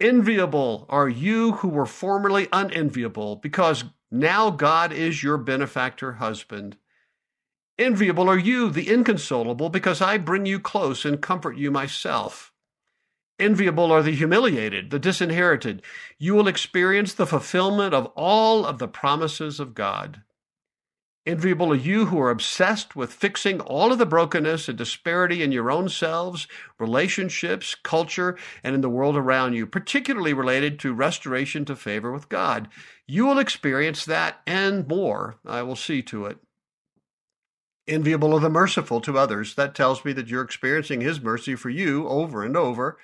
Enviable 0.00 0.86
are 0.88 1.08
you 1.08 1.52
who 1.52 1.68
were 1.68 1.86
formerly 1.86 2.48
unenviable, 2.52 3.36
because 3.36 3.84
now 4.10 4.50
God 4.50 4.92
is 4.92 5.22
your 5.22 5.38
benefactor 5.38 6.14
husband. 6.14 6.76
Enviable 7.78 8.28
are 8.28 8.38
you, 8.38 8.68
the 8.68 8.88
inconsolable, 8.88 9.68
because 9.68 10.02
I 10.02 10.18
bring 10.18 10.44
you 10.44 10.58
close 10.58 11.04
and 11.04 11.22
comfort 11.22 11.56
you 11.56 11.70
myself. 11.70 12.52
Enviable 13.38 13.92
are 13.92 14.02
the 14.02 14.14
humiliated, 14.14 14.90
the 14.90 14.98
disinherited. 14.98 15.82
You 16.18 16.34
will 16.34 16.48
experience 16.48 17.12
the 17.12 17.26
fulfillment 17.26 17.92
of 17.92 18.06
all 18.16 18.64
of 18.64 18.78
the 18.78 18.88
promises 18.88 19.60
of 19.60 19.74
God. 19.74 20.22
Enviable 21.26 21.72
are 21.72 21.76
you 21.76 22.06
who 22.06 22.20
are 22.20 22.30
obsessed 22.30 22.94
with 22.94 23.12
fixing 23.12 23.60
all 23.60 23.90
of 23.90 23.98
the 23.98 24.06
brokenness 24.06 24.68
and 24.68 24.78
disparity 24.78 25.42
in 25.42 25.50
your 25.50 25.72
own 25.72 25.88
selves, 25.88 26.46
relationships, 26.78 27.74
culture, 27.74 28.38
and 28.62 28.76
in 28.76 28.80
the 28.80 28.88
world 28.88 29.16
around 29.16 29.52
you, 29.52 29.66
particularly 29.66 30.32
related 30.32 30.78
to 30.78 30.94
restoration 30.94 31.64
to 31.64 31.74
favor 31.74 32.12
with 32.12 32.28
God. 32.28 32.68
You 33.08 33.26
will 33.26 33.40
experience 33.40 34.04
that 34.04 34.40
and 34.46 34.86
more. 34.86 35.34
I 35.44 35.62
will 35.62 35.76
see 35.76 36.00
to 36.02 36.26
it. 36.26 36.38
Enviable 37.88 38.34
are 38.34 38.40
the 38.40 38.48
merciful 38.48 39.00
to 39.00 39.18
others. 39.18 39.56
That 39.56 39.74
tells 39.74 40.04
me 40.04 40.12
that 40.12 40.28
you're 40.28 40.42
experiencing 40.42 41.00
His 41.00 41.20
mercy 41.20 41.56
for 41.56 41.70
you 41.70 42.06
over 42.06 42.44
and 42.44 42.56
over. 42.56 42.98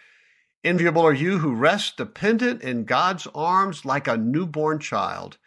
Enviable 0.64 1.02
are 1.02 1.12
you 1.12 1.38
who 1.38 1.54
rest 1.54 1.96
dependent 1.96 2.62
in 2.62 2.84
God's 2.84 3.26
arms 3.34 3.84
like 3.84 4.06
a 4.06 4.16
newborn 4.16 4.78
child. 4.78 5.38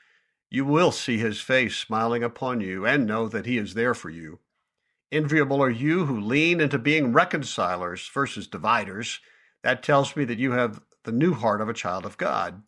You 0.50 0.66
will 0.66 0.92
see 0.92 1.18
His 1.18 1.40
face 1.40 1.78
smiling 1.78 2.22
upon 2.22 2.60
you 2.60 2.86
and 2.86 3.06
know 3.06 3.30
that 3.30 3.46
He 3.46 3.58
is 3.58 3.76
there 3.76 3.94
for 3.94 4.10
you. 4.10 4.40
Enviable 5.12 5.64
are 5.64 5.70
you 5.70 6.06
who 6.06 6.20
lean 6.20 6.60
into 6.60 6.78
being 6.78 7.14
reconcilers 7.14 8.10
versus 8.14 8.48
dividers. 8.48 9.22
That 9.64 9.84
tells 9.84 10.18
me 10.18 10.26
that 10.26 10.40
you 10.40 10.52
have 10.52 10.82
the 11.04 11.14
new 11.14 11.34
heart 11.34 11.62
of 11.62 11.70
a 11.70 11.74
child 11.74 12.06
of 12.06 12.18
God. 12.18 12.64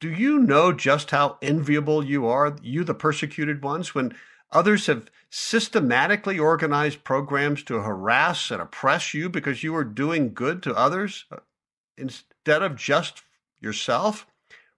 Do 0.00 0.10
you 0.10 0.38
know 0.38 0.72
just 0.72 1.10
how 1.10 1.38
enviable 1.40 2.04
you 2.04 2.26
are, 2.26 2.54
you 2.62 2.84
the 2.84 2.94
persecuted 2.94 3.62
ones, 3.62 3.94
when 3.94 4.14
Others 4.50 4.86
have 4.86 5.10
systematically 5.30 6.38
organized 6.38 7.04
programs 7.04 7.62
to 7.62 7.80
harass 7.80 8.50
and 8.50 8.62
oppress 8.62 9.12
you 9.12 9.28
because 9.28 9.62
you 9.62 9.74
are 9.76 9.84
doing 9.84 10.32
good 10.32 10.62
to 10.62 10.74
others 10.74 11.26
uh, 11.30 11.36
instead 11.96 12.62
of 12.62 12.76
just 12.76 13.22
yourself, 13.60 14.26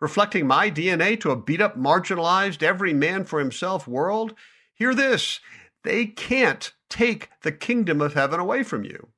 reflecting 0.00 0.47
my 0.47 0.71
DNA 0.71 1.21
to 1.21 1.30
a 1.30 1.37
beat 1.37 1.61
up, 1.61 1.76
marginalized, 1.76 2.62
every 2.62 2.92
man 2.92 3.25
for 3.25 3.38
himself 3.38 3.87
world. 3.87 4.35
Hear 4.75 4.95
this 4.95 5.40
they 5.83 6.07
can't 6.07 6.73
take 6.88 7.30
the 7.42 7.52
kingdom 7.52 8.00
of 8.00 8.14
heaven 8.14 8.40
away 8.40 8.62
from 8.62 8.85
you. 8.85 9.09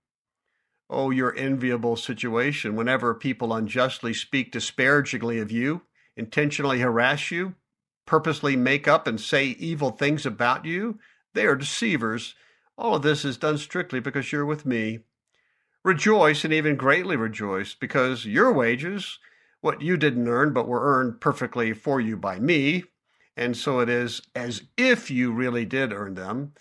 Oh, 0.89 1.11
your 1.11 1.35
enviable 1.37 1.97
situation 1.97 2.77
whenever 2.77 3.15
people 3.15 3.55
unjustly 3.55 4.13
speak 4.13 4.53
disparagingly 4.53 5.39
of 5.39 5.51
you, 5.51 5.83
intentionally 6.17 6.81
harass 6.81 7.31
you, 7.31 7.55
purposely 8.07 8.57
make 8.57 8.87
up 8.87 9.07
and 9.07 9.21
say 9.21 9.47
evil 9.47 9.91
things 9.91 10.27
about 10.27 10.65
you. 10.65 10.99
They 11.35 11.47
are 11.47 11.57
deceivers. 11.57 12.35
All 12.77 12.97
of 12.97 13.03
this 13.03 13.25
is 13.25 13.37
done 13.37 13.59
strictly 13.59 14.01
because 14.01 14.33
you're 14.33 14.47
with 14.47 14.67
me. 14.67 15.01
Rejoice 15.85 16.45
and 16.45 16.53
even 16.53 16.77
greatly 16.77 17.17
rejoice 17.17 17.75
because 17.75 18.25
your 18.25 18.53
wages, 18.53 19.19
what 19.61 19.83
you 19.83 19.97
didn't 19.97 20.29
earn 20.29 20.53
but 20.53 20.69
were 20.69 20.83
earned 20.83 21.21
perfectly 21.21 21.73
for 21.73 22.01
you 22.01 22.17
by 22.17 22.39
me, 22.39 22.85
and 23.37 23.57
so 23.57 23.81
it 23.81 23.89
is 23.89 24.23
as 24.35 24.63
if 24.77 25.11
you 25.11 25.33
really 25.33 25.65
did 25.65 25.93
earn 25.93 26.15
them. 26.15 26.53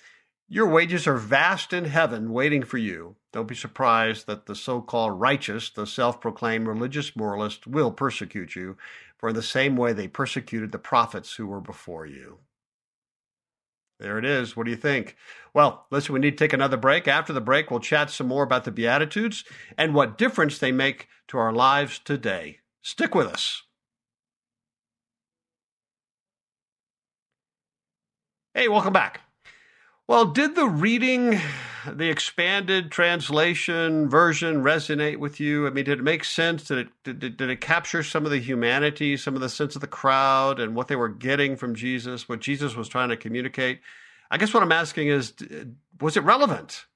Your 0.48 0.68
wages 0.68 1.08
are 1.08 1.18
vast 1.18 1.72
in 1.72 1.86
heaven 1.86 2.34
waiting 2.34 2.64
for 2.64 2.78
you. 2.78 3.16
Don't 3.32 3.48
be 3.48 3.56
surprised 3.56 4.28
that 4.28 4.48
the 4.48 4.56
so 4.56 4.82
called 4.82 5.20
righteous, 5.20 5.70
the 5.70 5.88
self 5.88 6.20
proclaimed 6.20 6.68
religious 6.68 7.16
moralist, 7.16 7.68
will 7.68 7.92
persecute 7.92 8.56
you, 8.56 8.76
for 9.18 9.30
in 9.30 9.36
the 9.36 9.44
same 9.44 9.78
way 9.78 9.94
they 9.94 10.08
persecuted 10.08 10.72
the 10.72 10.80
prophets 10.80 11.36
who 11.36 11.48
were 11.48 11.62
before 11.62 12.06
you. 12.06 12.40
There 14.02 14.18
it 14.18 14.26
is. 14.26 14.58
What 14.58 14.66
do 14.66 14.72
you 14.72 14.78
think? 14.78 15.16
Well, 15.54 15.86
listen, 15.92 16.14
we 16.14 16.20
need 16.20 16.32
to 16.32 16.44
take 16.44 16.54
another 16.54 16.76
break. 16.76 17.08
After 17.08 17.34
the 17.34 17.40
break, 17.40 17.70
we'll 17.70 17.80
chat 17.80 18.10
some 18.10 18.28
more 18.28 18.44
about 18.44 18.64
the 18.64 18.72
Beatitudes 18.72 19.44
and 19.78 19.94
what 19.94 20.18
difference 20.18 20.58
they 20.58 20.72
make 20.72 21.08
to 21.28 21.38
our 21.38 21.54
lives 21.54 22.00
today. 22.00 22.58
Stick 22.82 23.14
with 23.14 23.28
us. 23.28 23.62
Hey, 28.56 28.68
welcome 28.68 28.92
back. 28.92 29.22
Well, 30.08 30.26
did 30.26 30.56
the 30.56 30.68
reading, 30.68 31.40
the 31.88 32.10
expanded 32.10 32.92
translation 32.92 34.10
version 34.10 34.62
resonate 34.62 35.18
with 35.18 35.40
you? 35.40 35.66
I 35.66 35.70
mean, 35.70 35.86
did 35.86 36.00
it 36.00 36.04
make 36.04 36.26
sense? 36.26 36.66
Did 36.66 36.80
it 36.80 37.20
did, 37.20 37.38
did 37.38 37.50
it 37.50 37.62
capture 37.62 38.04
some 38.04 38.26
of 38.26 38.32
the 38.32 38.40
humanity, 38.40 39.16
some 39.16 39.36
of 39.36 39.42
the 39.42 39.48
sense 39.48 39.76
of 39.76 39.82
the 39.82 39.88
crowd, 39.88 40.60
and 40.60 40.76
what 40.76 40.90
they 40.90 40.98
were 40.98 41.08
getting 41.08 41.56
from 41.56 41.76
Jesus, 41.76 42.28
what 42.28 42.42
Jesus 42.42 42.76
was 42.76 42.90
trying 42.90 43.10
to 43.10 43.16
communicate? 43.16 43.80
I 44.30 44.38
guess 44.38 44.54
what 44.54 44.64
I'm 44.64 44.72
asking 44.72 45.08
is, 45.08 45.34
was 46.02 46.18
it 46.18 46.24
relevant? 46.24 46.88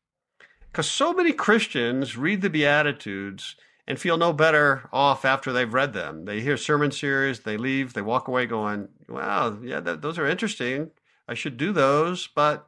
Because 0.71 0.89
so 0.89 1.13
many 1.13 1.31
Christians 1.31 2.17
read 2.17 2.41
the 2.41 2.49
Beatitudes 2.49 3.55
and 3.87 3.97
feel 3.97 4.17
no 4.17 4.33
better 4.33 4.89
off 4.91 5.23
after 5.23 5.53
they've 5.53 5.73
read 5.73 5.93
them. 5.93 6.25
They 6.25 6.41
hear 6.41 6.57
sermon 6.57 6.91
series, 6.91 7.41
they 7.41 7.55
leave, 7.55 7.93
they 7.93 8.01
walk 8.01 8.27
away 8.27 8.45
going, 8.45 8.89
"Wow, 9.07 9.57
yeah, 9.61 9.79
that, 9.79 10.01
those 10.01 10.17
are 10.19 10.27
interesting. 10.27 10.91
I 11.29 11.33
should 11.33 11.55
do 11.55 11.71
those," 11.71 12.27
but 12.27 12.67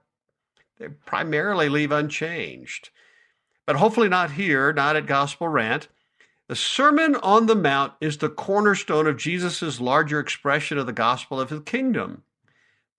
they 0.79 0.89
primarily 0.89 1.69
leave 1.69 1.91
unchanged. 1.91 2.89
But 3.65 3.77
hopefully 3.77 4.09
not 4.09 4.31
here, 4.31 4.71
not 4.71 4.95
at 4.95 5.05
Gospel 5.05 5.47
Rant. 5.47 5.87
The 6.47 6.55
Sermon 6.55 7.15
on 7.17 7.47
the 7.47 7.55
Mount 7.55 7.93
is 7.99 8.17
the 8.17 8.29
cornerstone 8.29 9.07
of 9.07 9.17
Jesus' 9.17 9.81
larger 9.81 10.19
expression 10.19 10.77
of 10.77 10.85
the 10.85 10.93
gospel 10.93 11.41
of 11.41 11.49
his 11.49 11.61
kingdom. 11.65 12.23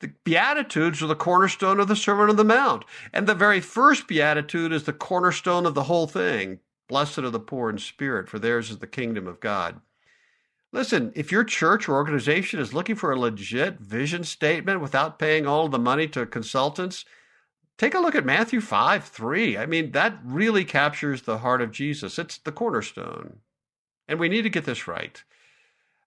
The 0.01 0.13
Beatitudes 0.23 1.03
are 1.03 1.07
the 1.07 1.17
cornerstone 1.17 1.81
of 1.81 1.89
the 1.89 1.97
Sermon 1.97 2.29
on 2.29 2.37
the 2.37 2.45
Mount. 2.45 2.85
And 3.13 3.27
the 3.27 3.35
very 3.35 3.61
first 3.61 4.07
Beatitude 4.07 4.73
is 4.73 4.85
the 4.85 4.93
cornerstone 4.93 5.65
of 5.65 5.75
the 5.75 5.85
whole 5.85 6.07
thing. 6.07 6.61
Blessed 6.89 7.19
are 7.19 7.31
the 7.31 7.41
poor 7.41 7.71
in 7.71 7.79
spirit, 7.79 8.29
for 8.29 8.39
theirs 8.39 8.71
is 8.71 8.79
the 8.79 8.87
kingdom 8.87 9.27
of 9.27 9.41
God. 9.41 9.81
Listen, 10.71 11.13
if 11.15 11.33
your 11.33 11.45
church 11.45 11.89
or 11.89 11.95
organization 11.95 12.61
is 12.61 12.75
looking 12.75 12.95
for 12.95 13.11
a 13.11 13.19
legit 13.19 13.81
vision 13.81 14.23
statement 14.25 14.83
without 14.83 15.19
paying 15.19 15.47
all 15.47 15.69
the 15.69 15.79
money 15.79 16.07
to 16.09 16.27
consultants, 16.27 17.07
Take 17.79 17.95
a 17.95 18.01
look 18.01 18.17
at 18.17 18.27
Matthew 18.27 18.61
5 18.61 19.05
3. 19.05 19.57
I 19.57 19.67
mean, 19.67 19.93
that 19.93 20.19
really 20.25 20.65
captures 20.65 21.23
the 21.23 21.39
heart 21.39 21.63
of 21.63 21.71
Jesus. 21.71 22.19
It's 22.19 22.39
the 22.39 22.53
cornerstone. 22.53 23.39
And 24.09 24.19
we 24.19 24.29
need 24.29 24.43
to 24.43 24.51
get 24.51 24.65
this 24.65 24.89
right. 24.89 25.23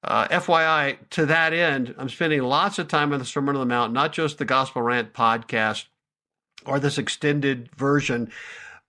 Uh, 0.03 0.27
FYI, 0.27 0.97
to 1.11 1.25
that 1.27 1.53
end, 1.53 1.95
I'm 1.97 2.09
spending 2.09 2.41
lots 2.41 2.79
of 2.79 2.87
time 2.87 3.13
on 3.13 3.19
the 3.19 3.25
Sermon 3.25 3.55
on 3.55 3.61
the 3.61 3.73
Mount, 3.73 3.93
not 3.93 4.13
just 4.13 4.37
the 4.37 4.45
Gospel 4.45 4.81
Rant 4.81 5.13
podcast 5.13 5.85
or 6.65 6.79
this 6.79 6.97
extended 6.97 7.69
version, 7.75 8.31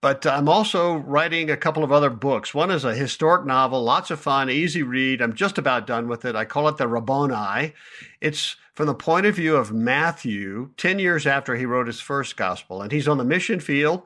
but 0.02 0.26
I'm 0.26 0.48
also 0.48 0.96
writing 0.96 1.48
a 1.48 1.56
couple 1.56 1.84
of 1.84 1.92
other 1.92 2.10
books. 2.10 2.52
One 2.52 2.72
is 2.72 2.84
a 2.84 2.92
historic 2.92 3.46
novel, 3.46 3.84
lots 3.84 4.10
of 4.10 4.18
fun, 4.18 4.50
easy 4.50 4.82
read. 4.82 5.22
I'm 5.22 5.32
just 5.32 5.58
about 5.58 5.86
done 5.86 6.08
with 6.08 6.24
it. 6.24 6.34
I 6.34 6.44
call 6.44 6.66
it 6.66 6.76
the 6.76 6.88
Rabboni. 6.88 7.72
It's 8.20 8.56
from 8.74 8.86
the 8.86 8.94
point 8.94 9.26
of 9.26 9.36
view 9.36 9.54
of 9.54 9.72
Matthew, 9.72 10.70
10 10.76 10.98
years 10.98 11.24
after 11.24 11.54
he 11.54 11.66
wrote 11.66 11.86
his 11.86 12.00
first 12.00 12.36
gospel. 12.36 12.82
And 12.82 12.90
he's 12.90 13.06
on 13.06 13.16
the 13.16 13.24
mission 13.24 13.60
field 13.60 14.02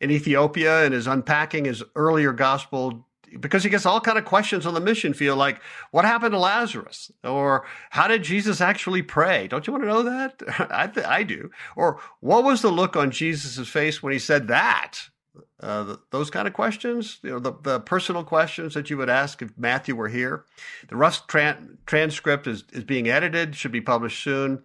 in 0.00 0.10
Ethiopia 0.10 0.82
and 0.82 0.94
is 0.94 1.06
unpacking 1.06 1.66
his 1.66 1.82
earlier 1.94 2.32
gospel 2.32 3.06
because 3.38 3.64
he 3.64 3.70
gets 3.70 3.84
all 3.84 4.00
kind 4.00 4.16
of 4.16 4.24
questions 4.24 4.64
on 4.64 4.74
the 4.74 4.80
mission 4.80 5.12
field 5.12 5.36
like 5.36 5.60
what 5.90 6.04
happened 6.04 6.30
to 6.30 6.38
lazarus 6.38 7.10
or 7.24 7.66
how 7.90 8.06
did 8.06 8.22
jesus 8.22 8.60
actually 8.60 9.02
pray 9.02 9.48
don't 9.48 9.66
you 9.66 9.72
want 9.72 9.82
to 9.82 9.88
know 9.88 10.02
that 10.04 10.40
I, 10.70 10.86
th- 10.86 11.04
I 11.04 11.24
do 11.24 11.50
or 11.74 11.98
what 12.20 12.44
was 12.44 12.62
the 12.62 12.70
look 12.70 12.94
on 12.94 13.10
jesus' 13.10 13.66
face 13.66 14.00
when 14.00 14.12
he 14.12 14.20
said 14.20 14.46
that 14.46 15.08
uh, 15.64 15.96
those 16.10 16.30
kind 16.30 16.46
of 16.46 16.52
questions, 16.52 17.18
you 17.22 17.30
know, 17.30 17.38
the, 17.38 17.52
the 17.62 17.80
personal 17.80 18.22
questions 18.22 18.74
that 18.74 18.90
you 18.90 18.98
would 18.98 19.08
ask 19.08 19.40
if 19.40 19.56
Matthew 19.56 19.96
were 19.96 20.08
here. 20.08 20.44
The 20.88 20.96
rough 20.96 21.26
tran- 21.26 21.78
transcript 21.86 22.46
is, 22.46 22.64
is 22.72 22.84
being 22.84 23.08
edited, 23.08 23.56
should 23.56 23.72
be 23.72 23.80
published 23.80 24.22
soon. 24.22 24.62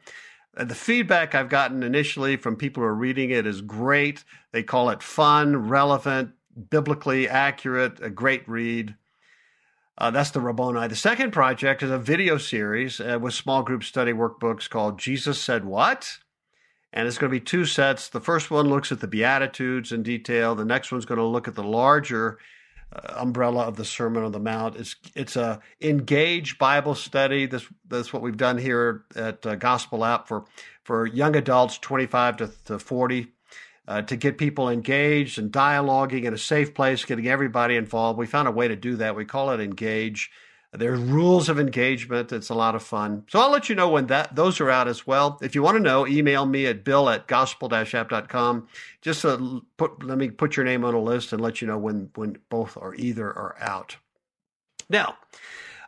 And 0.57 0.69
the 0.69 0.75
feedback 0.75 1.33
I've 1.33 1.47
gotten 1.47 1.83
initially 1.83 2.35
from 2.35 2.57
people 2.57 2.83
who 2.83 2.87
are 2.87 2.93
reading 2.93 3.29
it 3.29 3.47
is 3.47 3.61
great. 3.61 4.25
They 4.51 4.61
call 4.61 4.89
it 4.89 5.01
fun, 5.01 5.69
relevant, 5.69 6.31
biblically 6.69 7.29
accurate, 7.29 8.01
a 8.01 8.09
great 8.09 8.47
read. 8.49 8.95
Uh, 9.97 10.11
that's 10.11 10.31
the 10.31 10.41
Rabboni. 10.41 10.87
The 10.89 10.95
second 10.97 11.31
project 11.31 11.81
is 11.81 11.91
a 11.91 11.97
video 11.97 12.37
series 12.37 12.99
uh, 12.99 13.19
with 13.21 13.33
small 13.33 13.63
group 13.63 13.85
study 13.85 14.11
workbooks 14.11 14.69
called 14.69 14.99
Jesus 14.99 15.41
Said 15.41 15.63
What? 15.63 16.17
And 16.91 17.07
it's 17.07 17.17
going 17.17 17.31
to 17.31 17.39
be 17.39 17.43
two 17.43 17.65
sets. 17.65 18.09
The 18.09 18.19
first 18.19 18.49
one 18.49 18.67
looks 18.67 18.91
at 18.91 18.99
the 18.99 19.07
Beatitudes 19.07 19.91
in 19.91 20.01
detail. 20.01 20.55
The 20.55 20.65
next 20.65 20.91
one's 20.91 21.05
going 21.05 21.19
to 21.19 21.25
look 21.25 21.47
at 21.47 21.55
the 21.55 21.63
larger 21.63 22.39
uh, 22.91 23.13
umbrella 23.17 23.65
of 23.65 23.75
the 23.75 23.85
Sermon 23.85 24.23
on 24.23 24.31
the 24.31 24.39
Mount. 24.39 24.75
It's 24.75 24.95
it's 25.15 25.35
a 25.35 25.61
engaged 25.79 26.57
Bible 26.57 26.95
study. 26.95 27.45
This 27.45 27.67
that's 27.87 28.11
what 28.11 28.23
we've 28.23 28.37
done 28.37 28.57
here 28.57 29.03
at 29.15 29.45
uh, 29.45 29.55
Gospel 29.55 30.03
App 30.03 30.27
for 30.27 30.45
for 30.83 31.05
young 31.05 31.35
adults, 31.35 31.77
25 31.77 32.37
to, 32.37 32.51
to 32.65 32.79
40, 32.79 33.27
uh, 33.87 34.01
to 34.01 34.15
get 34.15 34.39
people 34.39 34.69
engaged 34.69 35.37
and 35.37 35.51
dialoguing 35.51 36.23
in 36.23 36.33
a 36.33 36.37
safe 36.37 36.73
place, 36.73 37.05
getting 37.05 37.27
everybody 37.27 37.75
involved. 37.75 38.17
We 38.17 38.25
found 38.25 38.47
a 38.47 38.51
way 38.51 38.67
to 38.67 38.75
do 38.75 38.95
that. 38.95 39.15
We 39.15 39.25
call 39.25 39.51
it 39.51 39.59
Engage. 39.59 40.31
There's 40.71 40.99
rules 40.99 41.49
of 41.49 41.59
engagement. 41.59 42.31
It's 42.31 42.49
a 42.49 42.55
lot 42.55 42.75
of 42.75 42.83
fun. 42.83 43.23
So 43.27 43.39
I'll 43.39 43.49
let 43.49 43.69
you 43.69 43.75
know 43.75 43.89
when 43.89 44.05
that 44.07 44.35
those 44.35 44.59
are 44.59 44.69
out 44.69 44.87
as 44.87 45.07
well. 45.07 45.39
If 45.41 45.55
you 45.55 45.63
want 45.63 45.77
to 45.77 45.83
know, 45.83 46.05
email 46.05 46.45
me 46.45 46.67
at 46.67 46.83
bill 46.83 47.09
at 47.09 47.27
gospel-app.com. 47.27 48.67
Just 49.01 49.23
to 49.23 49.65
put, 49.77 50.03
let 50.03 50.19
me 50.19 50.29
put 50.29 50.55
your 50.55 50.65
name 50.65 50.85
on 50.85 50.93
a 50.93 51.01
list 51.01 51.33
and 51.33 51.41
let 51.41 51.59
you 51.59 51.67
know 51.67 51.77
when, 51.77 52.11
when 52.13 52.37
both 52.49 52.77
or 52.77 52.93
either 52.95 53.27
are 53.27 53.55
out. 53.59 53.97
Now, 54.89 55.17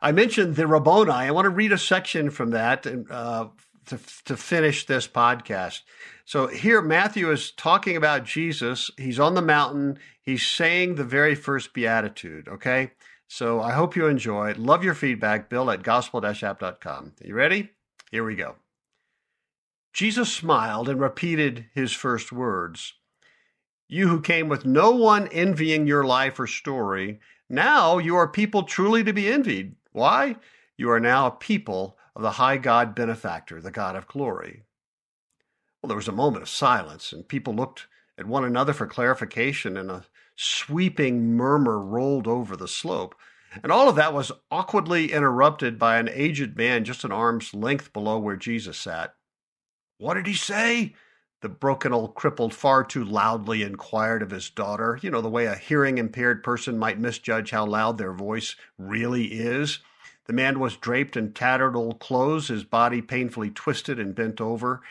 I 0.02 0.12
mentioned 0.12 0.56
the 0.56 0.66
Rabboni. 0.66 1.12
I 1.12 1.32
want 1.32 1.46
to 1.46 1.50
read 1.50 1.72
a 1.72 1.78
section 1.78 2.32
from 2.32 2.50
that 2.52 2.88
uh, 3.12 3.48
to, 3.86 4.00
to 4.26 4.36
finish 4.36 4.88
this 4.88 5.08
podcast. 5.08 5.82
So 6.26 6.48
here, 6.48 6.82
Matthew 6.82 7.30
is 7.30 7.52
talking 7.52 7.96
about 7.98 8.24
Jesus. 8.24 8.90
He's 8.98 9.20
on 9.20 9.36
the 9.36 9.42
mountain. 9.42 10.00
He's 10.22 10.46
saying 10.46 10.96
the 10.96 11.04
very 11.04 11.36
first 11.36 11.74
beatitude, 11.74 12.48
okay? 12.48 12.92
So 13.34 13.62
I 13.62 13.72
hope 13.72 13.96
you 13.96 14.08
enjoy. 14.08 14.56
Love 14.58 14.84
your 14.84 14.94
feedback. 14.94 15.48
Bill 15.48 15.72
at 15.72 15.84
gospel-app.com. 15.84 17.14
You 17.24 17.34
ready? 17.34 17.70
Here 18.12 18.26
we 18.26 18.36
go. 18.36 18.58
Jesus 19.94 20.30
smiled 20.34 20.90
and 20.90 21.00
repeated 21.00 21.68
his 21.74 21.94
first 21.94 22.34
words. 22.34 22.96
You 23.88 24.10
who 24.10 24.20
came 24.20 24.50
with 24.50 24.66
no 24.66 24.92
one 24.92 25.30
envying 25.30 25.88
your 25.88 26.04
life 26.04 26.42
or 26.42 26.46
story, 26.46 27.22
now 27.48 28.00
you 28.00 28.18
are 28.18 28.28
people 28.28 28.64
truly 28.64 29.02
to 29.06 29.14
be 29.14 29.32
envied. 29.32 29.76
Why? 29.94 30.36
You 30.76 30.92
are 30.92 31.00
now 31.00 31.28
a 31.28 31.32
people 31.32 31.98
of 32.18 32.24
the 32.24 32.32
high 32.32 32.58
God 32.58 32.94
benefactor, 32.94 33.62
the 33.62 33.72
God 33.72 33.96
of 33.96 34.10
glory. 34.10 34.64
Well, 35.82 35.88
there 35.88 35.96
was 35.96 36.10
a 36.10 36.12
moment 36.12 36.44
of 36.44 36.50
silence, 36.50 37.14
and 37.14 37.26
people 37.26 37.56
looked 37.56 37.88
at 38.18 38.28
one 38.28 38.44
another 38.44 38.74
for 38.74 38.88
clarification, 38.88 39.78
and 39.78 39.90
a 39.90 40.04
sweeping 40.36 41.36
murmur 41.36 41.80
rolled 41.80 42.28
over 42.28 42.56
the 42.56 42.68
slope. 42.68 43.16
And 43.64 43.72
all 43.72 43.90
of 43.90 43.96
that 43.98 44.14
was 44.14 44.32
awkwardly 44.50 45.12
interrupted 45.12 45.78
by 45.78 45.98
an 45.98 46.10
aged 46.12 46.56
man 46.56 46.86
just 46.86 47.04
an 47.04 47.12
arm's 47.12 47.54
length 47.54 47.92
below 47.92 48.18
where 48.18 48.38
Jesus 48.38 48.78
sat. 48.78 49.14
What 49.98 50.14
did 50.14 50.28
he 50.28 50.34
say? 50.34 50.96
The 51.42 51.50
broken 51.50 51.92
old 51.92 52.16
crippled 52.16 52.54
far 52.54 52.84
too 52.84 53.04
loudly 53.04 53.64
inquired 53.64 54.22
of 54.22 54.30
his 54.30 54.50
daughter, 54.50 55.00
you 55.02 55.10
know, 55.10 55.22
the 55.22 55.30
way 55.30 55.48
a 55.48 55.56
hearing 55.56 55.98
impaired 55.98 56.44
person 56.44 56.78
might 56.78 57.00
misjudge 57.00 57.50
how 57.50 57.66
loud 57.66 57.98
their 57.98 58.14
voice 58.14 58.56
really 58.78 59.26
is. 59.26 59.80
The 60.26 60.34
man 60.34 60.60
was 60.60 60.78
draped 60.78 61.18
in 61.18 61.34
tattered 61.34 61.76
old 61.76 62.00
clothes, 62.00 62.48
his 62.48 62.64
body 62.64 63.02
painfully 63.02 63.50
twisted 63.50 64.00
and 64.00 64.14
bent 64.14 64.40
over, 64.40 64.82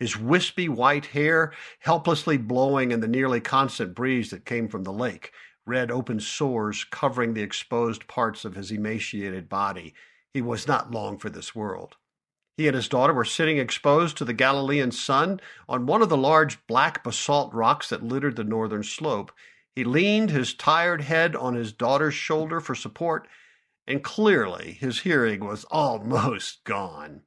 his 0.00 0.16
wispy 0.16 0.68
white 0.68 1.06
hair 1.06 1.52
helplessly 1.78 2.36
blowing 2.36 2.90
in 2.90 3.00
the 3.00 3.06
nearly 3.06 3.40
constant 3.40 3.94
breeze 3.94 4.30
that 4.30 4.44
came 4.44 4.66
from 4.66 4.82
the 4.82 4.92
lake 4.92 5.32
red 5.66 5.90
open 5.90 6.18
sores 6.18 6.84
covering 6.84 7.34
the 7.34 7.42
exposed 7.42 8.08
parts 8.08 8.44
of 8.44 8.56
his 8.56 8.72
emaciated 8.72 9.48
body. 9.48 9.94
He 10.34 10.42
was 10.42 10.66
not 10.66 10.90
long 10.90 11.16
for 11.16 11.30
this 11.30 11.54
world. 11.54 11.96
He 12.56 12.66
and 12.66 12.74
his 12.74 12.88
daughter 12.88 13.14
were 13.14 13.24
sitting 13.24 13.58
exposed 13.58 14.16
to 14.18 14.24
the 14.24 14.32
Galilean 14.32 14.90
sun 14.90 15.40
on 15.68 15.86
one 15.86 16.02
of 16.02 16.08
the 16.08 16.16
large 16.16 16.66
black 16.66 17.04
basalt 17.04 17.54
rocks 17.54 17.88
that 17.88 18.02
littered 18.02 18.36
the 18.36 18.44
northern 18.44 18.82
slope. 18.82 19.32
He 19.74 19.84
leaned 19.84 20.30
his 20.30 20.54
tired 20.54 21.02
head 21.02 21.36
on 21.36 21.54
his 21.54 21.72
daughter's 21.72 22.14
shoulder 22.14 22.60
for 22.60 22.74
support, 22.74 23.28
and 23.86 24.02
clearly 24.02 24.72
his 24.72 25.00
hearing 25.00 25.44
was 25.44 25.64
almost 25.70 26.64
gone. 26.64 27.22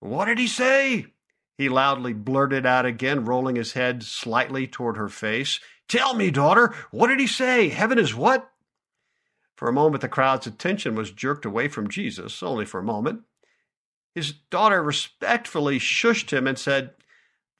What 0.00 0.26
did 0.26 0.38
he 0.38 0.46
say? 0.46 1.06
He 1.58 1.68
loudly 1.68 2.12
blurted 2.12 2.66
out 2.66 2.86
again, 2.86 3.24
rolling 3.24 3.56
his 3.56 3.72
head 3.72 4.02
slightly 4.02 4.66
toward 4.66 4.96
her 4.96 5.08
face. 5.08 5.60
Tell 5.88 6.14
me, 6.14 6.30
daughter, 6.30 6.74
what 6.90 7.08
did 7.08 7.20
he 7.20 7.26
say? 7.26 7.68
Heaven 7.68 7.98
is 7.98 8.14
what? 8.14 8.50
For 9.56 9.68
a 9.68 9.72
moment, 9.72 10.00
the 10.00 10.08
crowd's 10.08 10.46
attention 10.46 10.94
was 10.94 11.10
jerked 11.10 11.44
away 11.44 11.68
from 11.68 11.88
Jesus, 11.88 12.42
only 12.42 12.64
for 12.64 12.80
a 12.80 12.84
moment. 12.84 13.22
His 14.14 14.32
daughter 14.32 14.82
respectfully 14.82 15.78
shushed 15.78 16.30
him 16.30 16.46
and 16.46 16.58
said, 16.58 16.90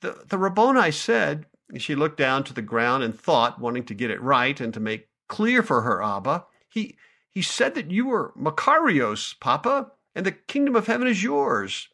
The, 0.00 0.24
the 0.26 0.38
Rabboni 0.38 0.90
said, 0.90 1.46
she 1.78 1.94
looked 1.94 2.18
down 2.18 2.44
to 2.44 2.52
the 2.52 2.62
ground 2.62 3.02
and 3.02 3.18
thought, 3.18 3.60
wanting 3.60 3.84
to 3.84 3.94
get 3.94 4.10
it 4.10 4.20
right 4.20 4.60
and 4.60 4.74
to 4.74 4.80
make 4.80 5.08
clear 5.28 5.62
for 5.62 5.82
her 5.82 6.02
Abba, 6.02 6.44
he, 6.68 6.96
he 7.30 7.40
said 7.40 7.74
that 7.74 7.90
you 7.90 8.06
were 8.06 8.34
Makarios, 8.36 9.38
Papa, 9.40 9.92
and 10.14 10.26
the 10.26 10.32
kingdom 10.32 10.76
of 10.76 10.86
heaven 10.86 11.06
is 11.06 11.22
yours. 11.22 11.88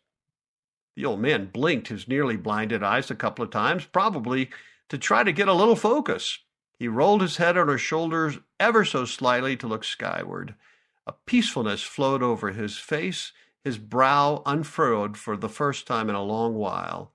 The 0.99 1.05
old 1.05 1.21
man 1.21 1.47
blinked 1.52 1.87
his 1.87 2.09
nearly 2.09 2.37
blinded 2.37 2.83
eyes 2.83 3.09
a 3.09 3.14
couple 3.14 3.45
of 3.45 3.52
times, 3.52 3.85
probably 3.85 4.50
to 4.88 4.99
try 4.99 5.23
to 5.23 5.31
get 5.31 5.47
a 5.47 5.52
little 5.52 5.76
focus. 5.76 6.40
He 6.76 6.88
rolled 6.88 7.23
his 7.23 7.37
head 7.37 7.57
on 7.57 7.69
her 7.69 7.78
shoulders 7.78 8.38
ever 8.59 8.85
so 8.85 9.05
slightly 9.05 9.57
to 9.59 9.69
look 9.69 9.85
skyward. 9.85 10.57
A 11.07 11.12
peacefulness 11.12 11.83
flowed 11.83 12.21
over 12.21 12.50
his 12.50 12.78
face, 12.78 13.31
his 13.62 13.78
brow 13.78 14.43
unfurrowed 14.45 15.17
for 15.17 15.37
the 15.37 15.49
first 15.49 15.87
time 15.87 16.09
in 16.09 16.17
a 16.17 16.23
long 16.25 16.57
while. 16.57 17.12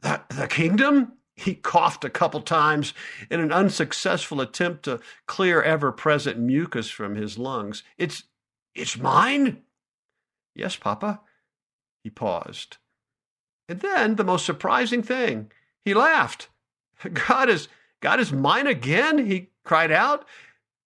The, 0.00 0.22
the 0.30 0.48
kingdom? 0.48 1.12
He 1.36 1.54
coughed 1.54 2.04
a 2.04 2.10
couple 2.10 2.40
times 2.40 2.94
in 3.30 3.38
an 3.38 3.52
unsuccessful 3.52 4.40
attempt 4.40 4.82
to 4.86 4.98
clear 5.26 5.62
ever 5.62 5.92
present 5.92 6.36
mucus 6.36 6.90
from 6.90 7.14
his 7.14 7.38
lungs. 7.38 7.84
It's 7.96 8.24
it's 8.74 8.98
mine? 8.98 9.62
Yes, 10.56 10.74
Papa. 10.74 11.20
He 12.02 12.10
paused. 12.10 12.78
And 13.68 13.80
then 13.80 14.16
the 14.16 14.24
most 14.24 14.44
surprising 14.44 15.02
thing, 15.02 15.50
he 15.84 15.94
laughed. 15.94 16.48
God 17.12 17.48
is 17.48 17.68
God 18.00 18.18
is 18.18 18.32
mine 18.32 18.66
again, 18.66 19.26
he 19.26 19.50
cried 19.64 19.92
out. 19.92 20.26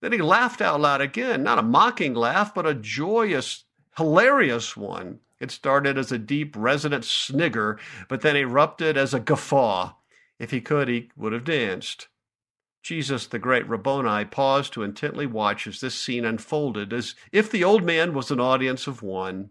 Then 0.02 0.12
he 0.12 0.18
laughed 0.18 0.60
out 0.60 0.80
loud 0.80 1.00
again, 1.00 1.42
not 1.42 1.58
a 1.58 1.62
mocking 1.62 2.14
laugh, 2.14 2.54
but 2.54 2.66
a 2.66 2.74
joyous, 2.74 3.64
hilarious 3.96 4.76
one. 4.76 5.20
It 5.40 5.50
started 5.50 5.98
as 5.98 6.12
a 6.12 6.18
deep, 6.18 6.54
resonant 6.56 7.04
snigger, 7.04 7.78
but 8.08 8.20
then 8.20 8.36
erupted 8.36 8.96
as 8.96 9.14
a 9.14 9.20
guffaw. 9.20 9.94
If 10.38 10.50
he 10.50 10.60
could, 10.60 10.88
he 10.88 11.10
would 11.16 11.32
have 11.32 11.44
danced. 11.44 12.08
Jesus, 12.82 13.26
the 13.26 13.38
great 13.38 13.68
Rabboni, 13.68 14.26
paused 14.26 14.72
to 14.74 14.82
intently 14.82 15.26
watch 15.26 15.66
as 15.66 15.80
this 15.80 15.94
scene 15.94 16.24
unfolded, 16.24 16.92
as 16.92 17.14
if 17.32 17.50
the 17.50 17.64
old 17.64 17.82
man 17.82 18.14
was 18.14 18.30
an 18.30 18.38
audience 18.38 18.86
of 18.86 19.02
one. 19.02 19.50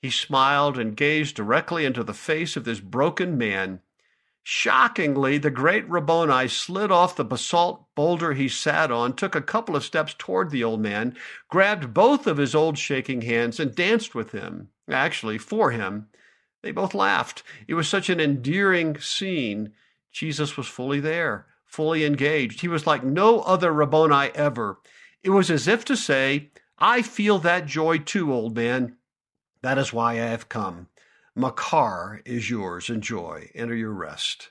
He 0.00 0.10
smiled 0.10 0.78
and 0.78 0.96
gazed 0.96 1.36
directly 1.36 1.84
into 1.84 2.02
the 2.02 2.14
face 2.14 2.56
of 2.56 2.64
this 2.64 2.80
broken 2.80 3.36
man. 3.36 3.80
Shockingly, 4.42 5.36
the 5.36 5.50
great 5.50 5.88
Rabboni 5.88 6.48
slid 6.48 6.90
off 6.90 7.14
the 7.14 7.24
basalt 7.24 7.86
boulder 7.94 8.32
he 8.32 8.48
sat 8.48 8.90
on, 8.90 9.14
took 9.14 9.34
a 9.34 9.42
couple 9.42 9.76
of 9.76 9.84
steps 9.84 10.14
toward 10.16 10.50
the 10.50 10.64
old 10.64 10.80
man, 10.80 11.14
grabbed 11.48 11.92
both 11.92 12.26
of 12.26 12.38
his 12.38 12.54
old 12.54 12.78
shaking 12.78 13.20
hands, 13.20 13.60
and 13.60 13.74
danced 13.74 14.14
with 14.14 14.32
him. 14.32 14.70
Actually, 14.88 15.36
for 15.36 15.70
him. 15.70 16.08
They 16.62 16.72
both 16.72 16.94
laughed. 16.94 17.42
It 17.68 17.74
was 17.74 17.86
such 17.86 18.08
an 18.08 18.20
endearing 18.20 18.98
scene. 18.98 19.72
Jesus 20.10 20.56
was 20.56 20.66
fully 20.66 21.00
there, 21.00 21.46
fully 21.64 22.04
engaged. 22.04 22.62
He 22.62 22.68
was 22.68 22.86
like 22.86 23.04
no 23.04 23.40
other 23.40 23.72
Rabboni 23.72 24.30
ever. 24.34 24.78
It 25.22 25.30
was 25.30 25.50
as 25.50 25.68
if 25.68 25.84
to 25.84 25.96
say, 25.96 26.50
I 26.78 27.02
feel 27.02 27.38
that 27.40 27.66
joy 27.66 27.98
too, 27.98 28.32
old 28.32 28.56
man. 28.56 28.96
That 29.62 29.78
is 29.78 29.92
why 29.92 30.12
I 30.12 30.26
have 30.26 30.48
come. 30.48 30.88
Makar 31.34 32.22
is 32.24 32.50
yours. 32.50 32.90
Enjoy. 32.90 33.50
Enter 33.54 33.74
your 33.74 33.92
rest. 33.92 34.50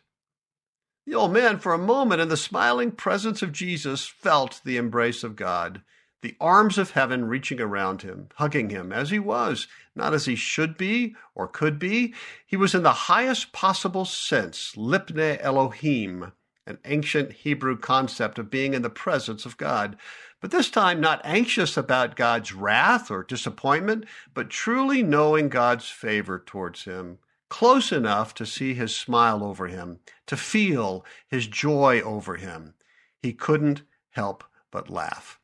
The 1.05 1.15
old 1.15 1.33
man, 1.33 1.57
for 1.57 1.73
a 1.73 1.79
moment, 1.79 2.21
in 2.21 2.29
the 2.29 2.37
smiling 2.37 2.91
presence 2.91 3.41
of 3.41 3.51
Jesus, 3.51 4.05
felt 4.05 4.61
the 4.63 4.77
embrace 4.77 5.23
of 5.23 5.35
God, 5.35 5.81
the 6.21 6.35
arms 6.39 6.77
of 6.77 6.91
heaven 6.91 7.25
reaching 7.25 7.59
around 7.59 8.03
him, 8.03 8.27
hugging 8.35 8.69
him 8.69 8.91
as 8.91 9.09
he 9.09 9.17
was, 9.17 9.67
not 9.95 10.13
as 10.13 10.25
he 10.25 10.35
should 10.35 10.77
be 10.77 11.15
or 11.33 11.47
could 11.47 11.79
be. 11.79 12.13
He 12.45 12.55
was 12.55 12.75
in 12.75 12.83
the 12.83 12.91
highest 12.91 13.51
possible 13.53 14.05
sense, 14.05 14.75
Lipne 14.75 15.39
Elohim, 15.41 16.31
an 16.69 16.79
ancient 16.85 17.33
Hebrew 17.33 17.77
concept 17.77 18.39
of 18.39 18.49
being 18.49 18.73
in 18.73 18.81
the 18.81 18.89
presence 18.89 19.45
of 19.45 19.57
God 19.57 19.97
but 20.41 20.51
this 20.51 20.69
time 20.69 21.01
not 21.01 21.21
anxious 21.23 21.75
about 21.75 22.15
God's 22.15 22.53
wrath 22.53 23.11
or 23.11 23.23
disappointment, 23.23 24.05
but 24.33 24.49
truly 24.49 25.03
knowing 25.03 25.49
God's 25.49 25.89
favor 25.89 26.39
towards 26.39 26.85
him, 26.85 27.19
close 27.49 27.91
enough 27.91 28.33
to 28.35 28.45
see 28.45 28.73
his 28.73 28.95
smile 28.95 29.43
over 29.43 29.67
him, 29.67 29.99
to 30.27 30.37
feel 30.37 31.05
his 31.27 31.47
joy 31.47 32.01
over 32.01 32.35
him. 32.35 32.75
He 33.21 33.33
couldn't 33.33 33.81
help 34.11 34.45
but 34.71 34.89
laugh. 34.89 35.39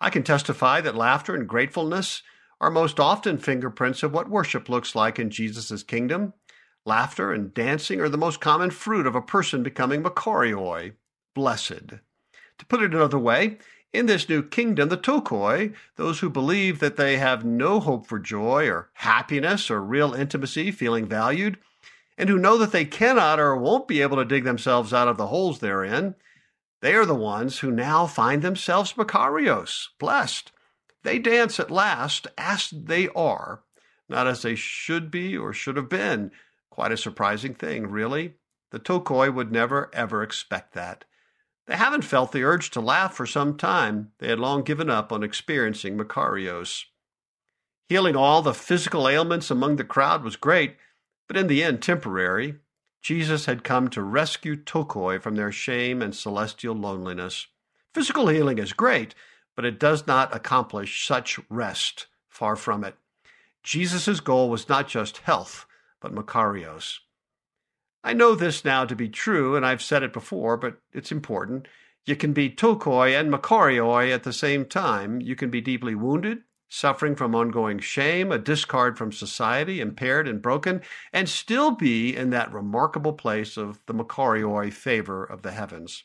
I 0.00 0.10
can 0.10 0.22
testify 0.22 0.80
that 0.80 0.94
laughter 0.94 1.34
and 1.34 1.48
gratefulness 1.48 2.22
are 2.60 2.70
most 2.70 3.00
often 3.00 3.38
fingerprints 3.38 4.02
of 4.02 4.12
what 4.12 4.30
worship 4.30 4.68
looks 4.68 4.94
like 4.94 5.18
in 5.18 5.30
Jesus' 5.30 5.82
kingdom. 5.82 6.34
Laughter 6.86 7.32
and 7.32 7.52
dancing 7.52 8.00
are 8.00 8.08
the 8.08 8.16
most 8.16 8.40
common 8.40 8.70
fruit 8.70 9.06
of 9.06 9.14
a 9.14 9.22
person 9.22 9.62
becoming 9.62 10.02
Makarioi, 10.02 10.92
blessed. 11.34 11.90
To 12.58 12.66
put 12.66 12.82
it 12.82 12.94
another 12.94 13.18
way, 13.18 13.58
in 13.92 14.06
this 14.06 14.28
new 14.28 14.42
kingdom, 14.42 14.88
the 14.88 14.96
tokoi, 14.96 15.74
those 15.96 16.20
who 16.20 16.30
believe 16.30 16.78
that 16.78 16.96
they 16.96 17.16
have 17.16 17.44
no 17.44 17.80
hope 17.80 18.06
for 18.06 18.18
joy 18.18 18.68
or 18.68 18.90
happiness 18.94 19.70
or 19.70 19.82
real 19.82 20.14
intimacy, 20.14 20.70
feeling 20.70 21.06
valued, 21.06 21.58
and 22.16 22.28
who 22.28 22.38
know 22.38 22.56
that 22.56 22.72
they 22.72 22.84
cannot 22.84 23.40
or 23.40 23.56
won't 23.56 23.88
be 23.88 24.00
able 24.00 24.16
to 24.16 24.24
dig 24.24 24.44
themselves 24.44 24.92
out 24.92 25.08
of 25.08 25.16
the 25.16 25.26
holes 25.26 25.58
they're 25.58 25.84
in, 25.84 26.14
they 26.80 26.94
are 26.94 27.06
the 27.06 27.14
ones 27.14 27.58
who 27.58 27.70
now 27.70 28.06
find 28.06 28.42
themselves 28.42 28.94
Makarios, 28.94 29.88
blessed. 29.98 30.52
They 31.02 31.18
dance 31.18 31.58
at 31.58 31.70
last 31.70 32.26
as 32.38 32.70
they 32.70 33.08
are, 33.08 33.62
not 34.08 34.26
as 34.26 34.42
they 34.42 34.54
should 34.54 35.10
be 35.10 35.36
or 35.36 35.52
should 35.52 35.76
have 35.76 35.88
been. 35.88 36.30
Quite 36.70 36.92
a 36.92 36.96
surprising 36.96 37.54
thing, 37.54 37.88
really. 37.88 38.34
The 38.70 38.78
tokoi 38.78 39.34
would 39.34 39.50
never, 39.50 39.90
ever 39.92 40.22
expect 40.22 40.74
that. 40.74 41.04
They 41.66 41.76
haven't 41.76 42.02
felt 42.02 42.32
the 42.32 42.42
urge 42.42 42.70
to 42.70 42.80
laugh 42.80 43.14
for 43.14 43.26
some 43.26 43.56
time. 43.56 44.12
They 44.18 44.28
had 44.28 44.40
long 44.40 44.62
given 44.62 44.90
up 44.90 45.12
on 45.12 45.22
experiencing 45.22 45.98
Makarios. 45.98 46.84
Healing 47.88 48.16
all 48.16 48.42
the 48.42 48.54
physical 48.54 49.08
ailments 49.08 49.50
among 49.50 49.76
the 49.76 49.84
crowd 49.84 50.22
was 50.22 50.36
great, 50.36 50.76
but 51.26 51.36
in 51.36 51.48
the 51.48 51.62
end 51.62 51.82
temporary. 51.82 52.56
Jesus 53.02 53.46
had 53.46 53.64
come 53.64 53.88
to 53.90 54.02
rescue 54.02 54.56
Tokoi 54.56 55.20
from 55.20 55.36
their 55.36 55.52
shame 55.52 56.02
and 56.02 56.14
celestial 56.14 56.74
loneliness. 56.74 57.46
Physical 57.94 58.28
healing 58.28 58.58
is 58.58 58.72
great, 58.72 59.14
but 59.56 59.64
it 59.64 59.80
does 59.80 60.06
not 60.06 60.34
accomplish 60.34 61.06
such 61.06 61.40
rest. 61.48 62.06
Far 62.28 62.56
from 62.56 62.84
it. 62.84 62.96
Jesus' 63.62 64.20
goal 64.20 64.50
was 64.50 64.68
not 64.68 64.88
just 64.88 65.18
health, 65.18 65.66
but 66.00 66.14
Makarios. 66.14 66.98
I 68.02 68.14
know 68.14 68.34
this 68.34 68.64
now 68.64 68.86
to 68.86 68.96
be 68.96 69.08
true, 69.08 69.56
and 69.56 69.66
I've 69.66 69.82
said 69.82 70.02
it 70.02 70.12
before, 70.12 70.56
but 70.56 70.78
it's 70.92 71.12
important. 71.12 71.68
You 72.06 72.16
can 72.16 72.32
be 72.32 72.48
tokoi 72.48 73.18
and 73.18 73.30
makarioi 73.30 74.12
at 74.12 74.22
the 74.22 74.32
same 74.32 74.64
time. 74.64 75.20
You 75.20 75.36
can 75.36 75.50
be 75.50 75.60
deeply 75.60 75.94
wounded, 75.94 76.38
suffering 76.68 77.14
from 77.14 77.34
ongoing 77.34 77.78
shame, 77.78 78.32
a 78.32 78.38
discard 78.38 78.96
from 78.96 79.12
society, 79.12 79.80
impaired 79.80 80.26
and 80.26 80.40
broken, 80.40 80.80
and 81.12 81.28
still 81.28 81.72
be 81.72 82.16
in 82.16 82.30
that 82.30 82.52
remarkable 82.52 83.12
place 83.12 83.58
of 83.58 83.80
the 83.86 83.94
makarioi 83.94 84.72
favor 84.72 85.22
of 85.22 85.42
the 85.42 85.50
heavens. 85.50 86.04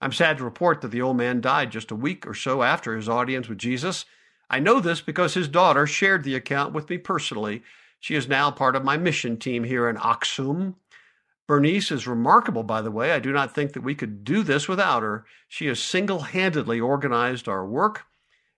I'm 0.00 0.12
sad 0.12 0.36
to 0.38 0.44
report 0.44 0.82
that 0.82 0.88
the 0.88 1.00
old 1.00 1.16
man 1.16 1.40
died 1.40 1.70
just 1.70 1.90
a 1.90 1.96
week 1.96 2.26
or 2.26 2.34
so 2.34 2.62
after 2.62 2.94
his 2.94 3.08
audience 3.08 3.48
with 3.48 3.58
Jesus. 3.58 4.04
I 4.50 4.60
know 4.60 4.80
this 4.80 5.00
because 5.00 5.32
his 5.32 5.48
daughter 5.48 5.86
shared 5.86 6.24
the 6.24 6.34
account 6.34 6.74
with 6.74 6.90
me 6.90 6.98
personally. 6.98 7.62
She 8.00 8.14
is 8.14 8.28
now 8.28 8.50
part 8.50 8.76
of 8.76 8.84
my 8.84 8.96
mission 8.96 9.36
team 9.36 9.64
here 9.64 9.88
in 9.88 9.96
Aksum, 9.96 10.74
Bernice 11.46 11.92
is 11.92 12.08
remarkable, 12.08 12.64
by 12.64 12.82
the 12.82 12.90
way. 12.90 13.12
I 13.12 13.20
do 13.20 13.32
not 13.32 13.54
think 13.54 13.72
that 13.72 13.82
we 13.82 13.94
could 13.94 14.24
do 14.24 14.42
this 14.42 14.68
without 14.68 15.02
her. 15.02 15.24
She 15.48 15.66
has 15.66 15.80
single 15.80 16.20
handedly 16.20 16.80
organized 16.80 17.48
our 17.48 17.64
work 17.64 18.06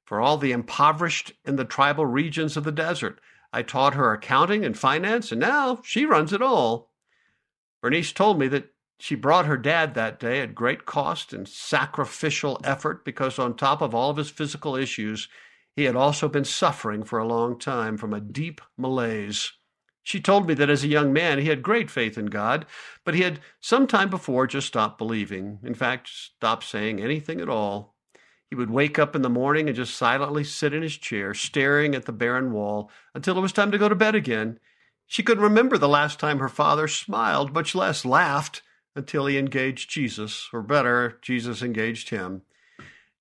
for 0.04 0.20
all 0.20 0.38
the 0.38 0.52
impoverished 0.52 1.32
in 1.44 1.56
the 1.56 1.66
tribal 1.66 2.06
regions 2.06 2.56
of 2.56 2.64
the 2.64 2.72
desert. 2.72 3.20
I 3.52 3.62
taught 3.62 3.94
her 3.94 4.12
accounting 4.12 4.64
and 4.64 4.78
finance, 4.78 5.30
and 5.30 5.40
now 5.40 5.80
she 5.84 6.06
runs 6.06 6.32
it 6.32 6.40
all. 6.40 6.90
Bernice 7.82 8.12
told 8.12 8.38
me 8.38 8.48
that 8.48 8.72
she 8.98 9.14
brought 9.14 9.46
her 9.46 9.58
dad 9.58 9.94
that 9.94 10.18
day 10.18 10.40
at 10.40 10.54
great 10.54 10.86
cost 10.86 11.32
and 11.32 11.46
sacrificial 11.46 12.58
effort 12.64 13.04
because, 13.04 13.38
on 13.38 13.54
top 13.54 13.82
of 13.82 13.94
all 13.94 14.10
of 14.10 14.16
his 14.16 14.30
physical 14.30 14.74
issues, 14.74 15.28
he 15.78 15.84
had 15.84 15.94
also 15.94 16.28
been 16.28 16.44
suffering 16.44 17.04
for 17.04 17.20
a 17.20 17.24
long 17.24 17.56
time 17.56 17.96
from 17.96 18.12
a 18.12 18.20
deep 18.20 18.60
malaise. 18.76 19.52
She 20.02 20.20
told 20.20 20.48
me 20.48 20.54
that 20.54 20.68
as 20.68 20.82
a 20.82 20.88
young 20.88 21.12
man 21.12 21.38
he 21.38 21.46
had 21.46 21.62
great 21.62 21.88
faith 21.88 22.18
in 22.18 22.26
God, 22.26 22.66
but 23.04 23.14
he 23.14 23.22
had 23.22 23.38
some 23.60 23.86
time 23.86 24.10
before 24.10 24.48
just 24.48 24.66
stopped 24.66 24.98
believing. 24.98 25.60
In 25.62 25.74
fact, 25.74 26.08
stopped 26.08 26.64
saying 26.64 27.00
anything 27.00 27.40
at 27.40 27.48
all. 27.48 27.94
He 28.50 28.56
would 28.56 28.70
wake 28.70 28.98
up 28.98 29.14
in 29.14 29.22
the 29.22 29.30
morning 29.30 29.68
and 29.68 29.76
just 29.76 29.94
silently 29.94 30.42
sit 30.42 30.74
in 30.74 30.82
his 30.82 30.96
chair, 30.96 31.32
staring 31.32 31.94
at 31.94 32.06
the 32.06 32.12
barren 32.12 32.52
wall 32.52 32.90
until 33.14 33.38
it 33.38 33.42
was 33.42 33.52
time 33.52 33.70
to 33.70 33.78
go 33.78 33.88
to 33.88 33.94
bed 33.94 34.16
again. 34.16 34.58
She 35.06 35.22
couldn't 35.22 35.44
remember 35.44 35.78
the 35.78 35.88
last 35.88 36.18
time 36.18 36.40
her 36.40 36.48
father 36.48 36.88
smiled, 36.88 37.54
much 37.54 37.76
less 37.76 38.04
laughed, 38.04 38.62
until 38.96 39.26
he 39.26 39.38
engaged 39.38 39.90
Jesus, 39.90 40.48
or 40.52 40.60
better, 40.60 41.20
Jesus 41.22 41.62
engaged 41.62 42.10
him. 42.10 42.42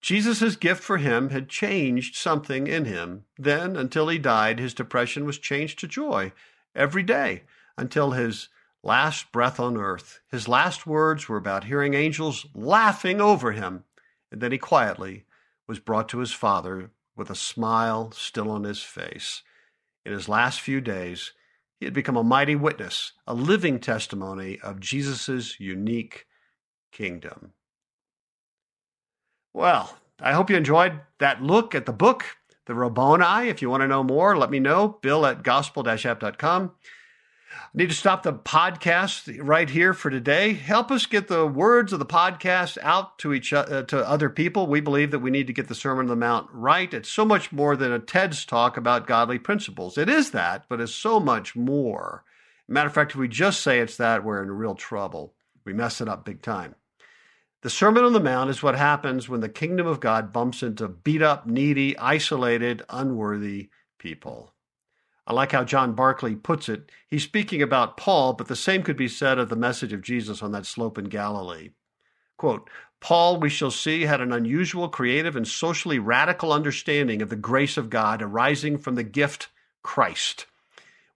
Jesus' 0.02 0.56
gift 0.56 0.84
for 0.84 0.98
him 0.98 1.30
had 1.30 1.50
changed 1.50 2.16
something 2.16 2.68
in 2.68 2.86
him. 2.86 3.26
Then, 3.38 3.76
until 3.76 4.08
he 4.08 4.20
died, 4.20 4.60
his 4.60 4.74
depression 4.74 5.26
was 5.26 5.40
changed 5.40 5.80
to 5.80 5.88
joy 5.88 6.32
every 6.76 7.04
day 7.04 7.44
until 7.78 8.12
his 8.12 8.50
last 8.84 9.32
breath 9.32 9.60
on 9.60 9.76
earth. 9.76 10.22
His 10.32 10.48
last 10.48 10.86
words 10.86 11.28
were 11.28 11.38
about 11.38 11.66
hearing 11.66 11.94
angels 11.94 12.46
laughing 12.54 13.20
over 13.20 13.52
him. 13.52 13.84
And 14.32 14.42
then 14.42 14.52
he 14.52 14.58
quietly 14.58 15.26
was 15.68 15.80
brought 15.80 16.10
to 16.10 16.20
his 16.20 16.32
father 16.32 16.92
with 17.16 17.30
a 17.30 17.36
smile 17.36 18.12
still 18.12 18.50
on 18.52 18.64
his 18.64 18.82
face. 18.82 19.42
In 20.06 20.14
his 20.14 20.30
last 20.30 20.62
few 20.62 20.80
days, 20.80 21.34
he 21.80 21.86
had 21.86 21.94
become 21.94 22.18
a 22.18 22.24
mighty 22.24 22.56
witness, 22.56 23.14
a 23.26 23.34
living 23.34 23.80
testimony 23.80 24.60
of 24.62 24.80
Jesus' 24.80 25.60
unique 25.60 26.28
kingdom. 26.92 27.54
Well, 29.58 29.98
I 30.20 30.34
hope 30.34 30.52
you 30.52 30.56
enjoyed 30.56 31.00
that 31.18 31.42
look 31.42 31.74
at 31.74 31.88
the 31.88 31.92
book 31.92 32.24
the 32.68 32.76
Rabboni. 32.76 33.50
If 33.50 33.64
you 33.64 33.72
want 33.72 33.82
to 33.82 33.88
know 33.88 34.04
more, 34.04 34.38
let 34.38 34.52
me 34.52 34.60
know. 34.60 35.00
Bill 35.02 35.26
at 35.26 35.42
gospel-app.com. 35.42 36.74
Need 37.74 37.90
to 37.90 37.96
stop 37.96 38.22
the 38.22 38.34
podcast 38.34 39.36
right 39.42 39.68
here 39.68 39.96
for 39.96 40.12
today. 40.12 40.54
Help 40.54 40.92
us 40.92 41.08
get 41.08 41.28
the 41.28 41.48
words 41.48 41.92
of 41.92 41.98
the 41.98 42.06
podcast 42.06 42.78
out 42.84 43.18
to 43.18 43.34
each 43.34 43.52
uh, 43.52 43.82
to 43.82 44.08
other 44.08 44.30
people. 44.30 44.68
We 44.68 44.80
believe 44.80 45.10
that 45.10 45.20
we 45.20 45.32
need 45.32 45.48
to 45.48 45.54
get 45.54 45.70
the 45.70 45.74
Sermon 45.74 46.06
on 46.06 46.10
the 46.10 46.16
Mount 46.16 46.48
right. 46.54 46.94
It's 46.94 47.10
so 47.10 47.26
much 47.26 47.52
more 47.52 47.76
than 47.76 47.92
a 47.92 47.98
TED's 47.98 48.46
talk 48.46 48.78
about 48.78 49.08
godly 49.08 49.40
principles. 49.40 49.98
It 49.98 50.08
is 50.08 50.30
that, 50.32 50.66
but 50.70 50.80
it's 50.80 50.94
so 50.94 51.20
much 51.20 51.56
more. 51.56 52.24
Matter 52.68 52.90
of 52.90 52.94
fact, 52.94 53.14
if 53.14 53.18
we 53.18 53.28
just 53.28 53.62
say 53.62 53.80
it's 53.80 53.98
that, 53.98 54.24
we're 54.24 54.44
in 54.44 54.52
real 54.52 54.76
trouble. 54.76 55.34
We 55.66 55.74
mess 55.74 56.00
it 56.00 56.08
up 56.08 56.26
big 56.26 56.44
time. 56.44 56.76
The 57.64 57.70
Sermon 57.72 58.04
on 58.04 58.14
the 58.14 58.20
Mount 58.20 58.52
is 58.52 58.62
what 58.62 58.78
happens 58.78 59.28
when 59.28 59.42
the 59.42 59.50
kingdom 59.50 59.88
of 59.88 60.00
God 60.00 60.32
bumps 60.32 60.62
into 60.62 60.88
beat 60.88 61.24
up, 61.24 61.48
needy, 61.48 61.98
isolated, 61.98 62.84
unworthy 62.88 63.70
people. 63.98 64.54
I 65.26 65.34
like 65.34 65.52
how 65.52 65.64
John 65.64 65.94
Barclay 65.94 66.36
puts 66.36 66.70
it. 66.70 66.92
He's 67.08 67.24
speaking 67.24 67.62
about 67.64 67.98
Paul, 67.98 68.34
but 68.34 68.48
the 68.48 68.56
same 68.56 68.84
could 68.84 68.96
be 68.96 69.08
said 69.08 69.40
of 69.40 69.50
the 69.50 69.56
message 69.56 69.92
of 69.92 70.04
Jesus 70.04 70.44
on 70.44 70.52
that 70.52 70.68
slope 70.68 71.00
in 71.00 71.06
Galilee. 71.06 71.72
Quote, 72.38 72.70
Paul, 73.00 73.40
we 73.40 73.50
shall 73.50 73.72
see, 73.72 74.04
had 74.04 74.22
an 74.22 74.32
unusual, 74.32 74.88
creative, 74.88 75.36
and 75.36 75.48
socially 75.48 76.00
radical 76.00 76.54
understanding 76.54 77.22
of 77.22 77.30
the 77.30 77.36
grace 77.36 77.76
of 77.76 77.90
God 77.90 78.22
arising 78.22 78.78
from 78.78 78.96
the 78.96 79.04
gift 79.04 79.50
Christ. 79.82 80.46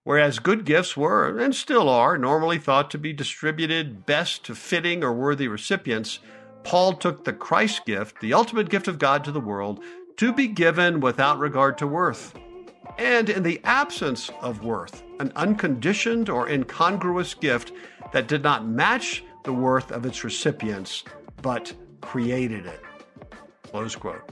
Whereas 0.04 0.40
good 0.40 0.64
gifts 0.64 0.96
were, 0.96 1.38
and 1.38 1.54
still 1.54 1.88
are, 1.88 2.18
normally 2.18 2.58
thought 2.58 2.90
to 2.90 2.98
be 2.98 3.12
distributed 3.12 4.04
best 4.04 4.44
to 4.44 4.54
fitting 4.54 5.04
or 5.04 5.12
worthy 5.12 5.46
recipients, 5.46 6.18
Paul 6.64 6.94
took 6.94 7.24
the 7.24 7.32
Christ 7.32 7.86
gift, 7.86 8.20
the 8.20 8.34
ultimate 8.34 8.68
gift 8.68 8.88
of 8.88 8.98
God 8.98 9.24
to 9.24 9.32
the 9.32 9.40
world, 9.40 9.80
to 10.16 10.32
be 10.32 10.48
given 10.48 11.00
without 11.00 11.38
regard 11.38 11.78
to 11.78 11.86
worth. 11.86 12.34
And 12.98 13.30
in 13.30 13.42
the 13.42 13.60
absence 13.64 14.30
of 14.40 14.64
worth, 14.64 15.02
an 15.20 15.32
unconditioned 15.36 16.28
or 16.28 16.48
incongruous 16.48 17.34
gift 17.34 17.72
that 18.12 18.26
did 18.28 18.42
not 18.42 18.66
match 18.66 19.24
the 19.44 19.52
worth 19.52 19.92
of 19.92 20.04
its 20.04 20.24
recipients, 20.24 21.04
but 21.40 21.72
created 22.00 22.66
it. 22.66 22.80
Close 23.62 23.96
quote. 23.96 24.30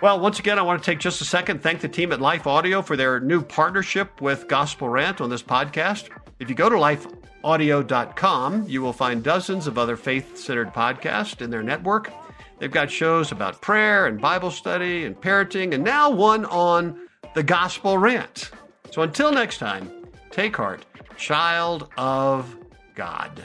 Well, 0.00 0.20
once 0.20 0.38
again, 0.38 0.60
I 0.60 0.62
want 0.62 0.80
to 0.80 0.88
take 0.88 1.00
just 1.00 1.20
a 1.20 1.24
second, 1.24 1.60
thank 1.60 1.80
the 1.80 1.88
team 1.88 2.12
at 2.12 2.20
Life 2.20 2.46
Audio 2.46 2.82
for 2.82 2.96
their 2.96 3.18
new 3.18 3.42
partnership 3.42 4.20
with 4.20 4.46
Gospel 4.46 4.88
Rant 4.88 5.20
on 5.20 5.28
this 5.28 5.42
podcast. 5.42 6.08
If 6.38 6.48
you 6.48 6.54
go 6.54 6.68
to 6.68 6.76
lifeaudio.com, 6.76 8.66
you 8.68 8.80
will 8.80 8.92
find 8.92 9.24
dozens 9.24 9.66
of 9.66 9.76
other 9.76 9.96
faith 9.96 10.38
centered 10.38 10.72
podcasts 10.72 11.42
in 11.42 11.50
their 11.50 11.64
network. 11.64 12.12
They've 12.60 12.70
got 12.70 12.92
shows 12.92 13.32
about 13.32 13.60
prayer 13.60 14.06
and 14.06 14.20
Bible 14.20 14.52
study 14.52 15.04
and 15.04 15.16
parenting, 15.20 15.74
and 15.74 15.82
now 15.82 16.10
one 16.10 16.44
on 16.44 17.00
the 17.34 17.42
Gospel 17.42 17.98
Rant. 17.98 18.52
So 18.92 19.02
until 19.02 19.32
next 19.32 19.58
time, 19.58 19.90
take 20.30 20.56
heart, 20.56 20.84
child 21.16 21.88
of 21.96 22.56
God. 22.94 23.44